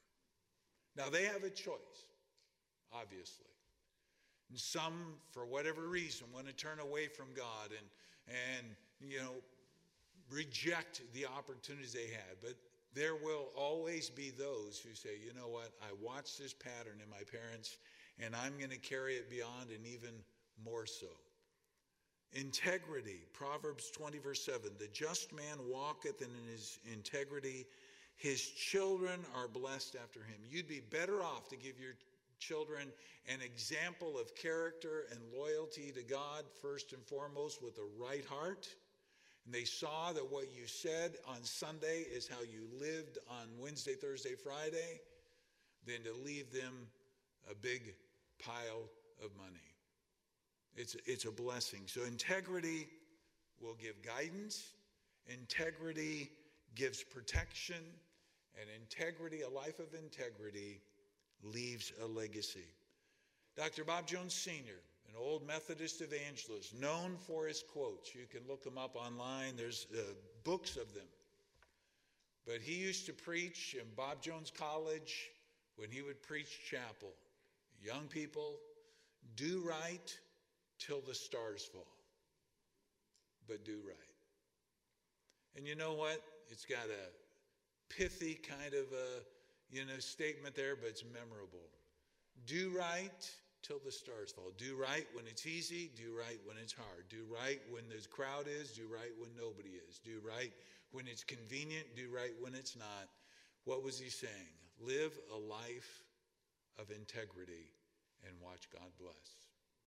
Now, 0.96 1.10
they 1.10 1.24
have 1.24 1.44
a 1.44 1.50
choice 1.50 2.06
obviously. 2.94 3.46
And 4.50 4.58
some, 4.58 5.14
for 5.32 5.44
whatever 5.44 5.88
reason, 5.88 6.26
want 6.32 6.46
to 6.46 6.52
turn 6.52 6.78
away 6.78 7.08
from 7.08 7.26
God 7.34 7.70
and, 7.70 7.86
and 8.28 8.66
you 9.00 9.18
know, 9.18 9.34
reject 10.30 11.02
the 11.14 11.26
opportunities 11.26 11.92
they 11.92 12.08
had. 12.12 12.36
But 12.40 12.54
there 12.96 13.14
will 13.14 13.50
always 13.54 14.08
be 14.08 14.30
those 14.30 14.80
who 14.80 14.94
say, 14.94 15.10
you 15.22 15.34
know 15.38 15.48
what, 15.48 15.70
I 15.82 15.92
watched 16.02 16.38
this 16.38 16.54
pattern 16.54 16.98
in 17.04 17.10
my 17.10 17.22
parents, 17.30 17.76
and 18.18 18.34
I'm 18.34 18.56
going 18.56 18.70
to 18.70 18.78
carry 18.78 19.16
it 19.16 19.30
beyond 19.30 19.70
and 19.70 19.86
even 19.86 20.14
more 20.64 20.86
so. 20.86 21.06
Integrity, 22.32 23.20
Proverbs 23.34 23.90
20, 23.90 24.18
verse 24.18 24.42
7 24.44 24.70
The 24.78 24.88
just 24.88 25.32
man 25.34 25.58
walketh 25.68 26.22
in 26.22 26.30
his 26.50 26.78
integrity, 26.90 27.66
his 28.16 28.42
children 28.42 29.20
are 29.34 29.46
blessed 29.46 29.96
after 30.02 30.20
him. 30.20 30.38
You'd 30.50 30.66
be 30.66 30.80
better 30.90 31.22
off 31.22 31.48
to 31.50 31.56
give 31.56 31.78
your 31.78 31.92
children 32.38 32.88
an 33.28 33.40
example 33.42 34.18
of 34.18 34.34
character 34.34 35.04
and 35.10 35.20
loyalty 35.36 35.92
to 35.92 36.02
God, 36.02 36.44
first 36.62 36.94
and 36.94 37.04
foremost, 37.04 37.62
with 37.62 37.76
a 37.76 38.02
right 38.02 38.24
heart. 38.24 38.68
And 39.46 39.54
they 39.54 39.64
saw 39.64 40.12
that 40.12 40.30
what 40.30 40.46
you 40.52 40.66
said 40.66 41.12
on 41.28 41.42
Sunday 41.44 42.04
is 42.12 42.28
how 42.28 42.42
you 42.42 42.66
lived 42.80 43.18
on 43.30 43.46
Wednesday, 43.60 43.94
Thursday, 43.94 44.34
Friday, 44.34 45.00
than 45.86 46.02
to 46.02 46.12
leave 46.24 46.52
them 46.52 46.88
a 47.48 47.54
big 47.54 47.94
pile 48.44 48.90
of 49.24 49.30
money. 49.36 49.62
It's, 50.74 50.96
it's 51.06 51.24
a 51.24 51.30
blessing. 51.30 51.82
So, 51.86 52.02
integrity 52.02 52.88
will 53.60 53.76
give 53.80 54.02
guidance, 54.02 54.72
integrity 55.28 56.30
gives 56.74 57.02
protection, 57.02 57.82
and 58.60 58.68
integrity, 58.80 59.42
a 59.42 59.48
life 59.48 59.78
of 59.78 59.94
integrity, 59.94 60.80
leaves 61.42 61.92
a 62.02 62.06
legacy. 62.06 62.66
Dr. 63.56 63.84
Bob 63.84 64.06
Jones 64.06 64.34
Sr., 64.34 64.80
old 65.18 65.46
Methodist 65.46 66.00
evangelist, 66.00 66.74
known 66.78 67.16
for 67.26 67.46
his 67.46 67.62
quotes. 67.62 68.14
You 68.14 68.26
can 68.30 68.40
look 68.48 68.62
them 68.62 68.78
up 68.78 68.96
online, 68.96 69.56
there's 69.56 69.86
uh, 69.94 70.00
books 70.44 70.76
of 70.76 70.92
them. 70.94 71.06
But 72.46 72.60
he 72.60 72.74
used 72.74 73.06
to 73.06 73.12
preach 73.12 73.74
in 73.78 73.86
Bob 73.96 74.22
Jones 74.22 74.52
College 74.56 75.30
when 75.76 75.90
he 75.90 76.02
would 76.02 76.22
preach 76.22 76.60
chapel. 76.70 77.12
Young 77.82 78.06
people, 78.08 78.58
do 79.34 79.62
right 79.66 80.16
till 80.78 81.00
the 81.00 81.14
stars 81.14 81.64
fall, 81.64 81.86
but 83.48 83.64
do 83.64 83.78
right. 83.86 83.96
And 85.56 85.66
you 85.66 85.74
know 85.74 85.94
what? 85.94 86.22
It's 86.48 86.64
got 86.64 86.86
a 86.86 87.94
pithy 87.94 88.34
kind 88.34 88.74
of 88.74 88.84
a 88.92 89.22
you 89.70 89.84
know, 89.84 89.98
statement 89.98 90.54
there, 90.54 90.76
but 90.76 90.88
it's 90.88 91.04
memorable. 91.04 91.68
Do 92.46 92.72
right 92.76 93.30
till 93.66 93.80
the 93.84 93.90
stars 93.90 94.30
fall. 94.32 94.52
Do 94.56 94.76
right 94.76 95.06
when 95.12 95.26
it's 95.26 95.46
easy, 95.46 95.90
do 95.96 96.14
right 96.16 96.38
when 96.44 96.56
it's 96.62 96.72
hard. 96.72 97.08
Do 97.08 97.26
right 97.26 97.60
when 97.70 97.84
the 97.88 98.06
crowd 98.08 98.46
is, 98.46 98.70
do 98.70 98.82
right 98.86 99.10
when 99.18 99.30
nobody 99.36 99.74
is. 99.88 99.98
Do 99.98 100.20
right 100.22 100.52
when 100.92 101.06
it's 101.08 101.24
convenient, 101.24 101.84
do 101.96 102.08
right 102.14 102.34
when 102.40 102.54
it's 102.54 102.76
not. 102.76 103.08
What 103.64 103.82
was 103.82 103.98
he 103.98 104.08
saying? 104.08 104.54
Live 104.78 105.12
a 105.34 105.38
life 105.38 106.04
of 106.78 106.90
integrity 106.90 107.66
and 108.26 108.36
watch 108.40 108.68
God 108.72 108.90
bless. 109.00 109.45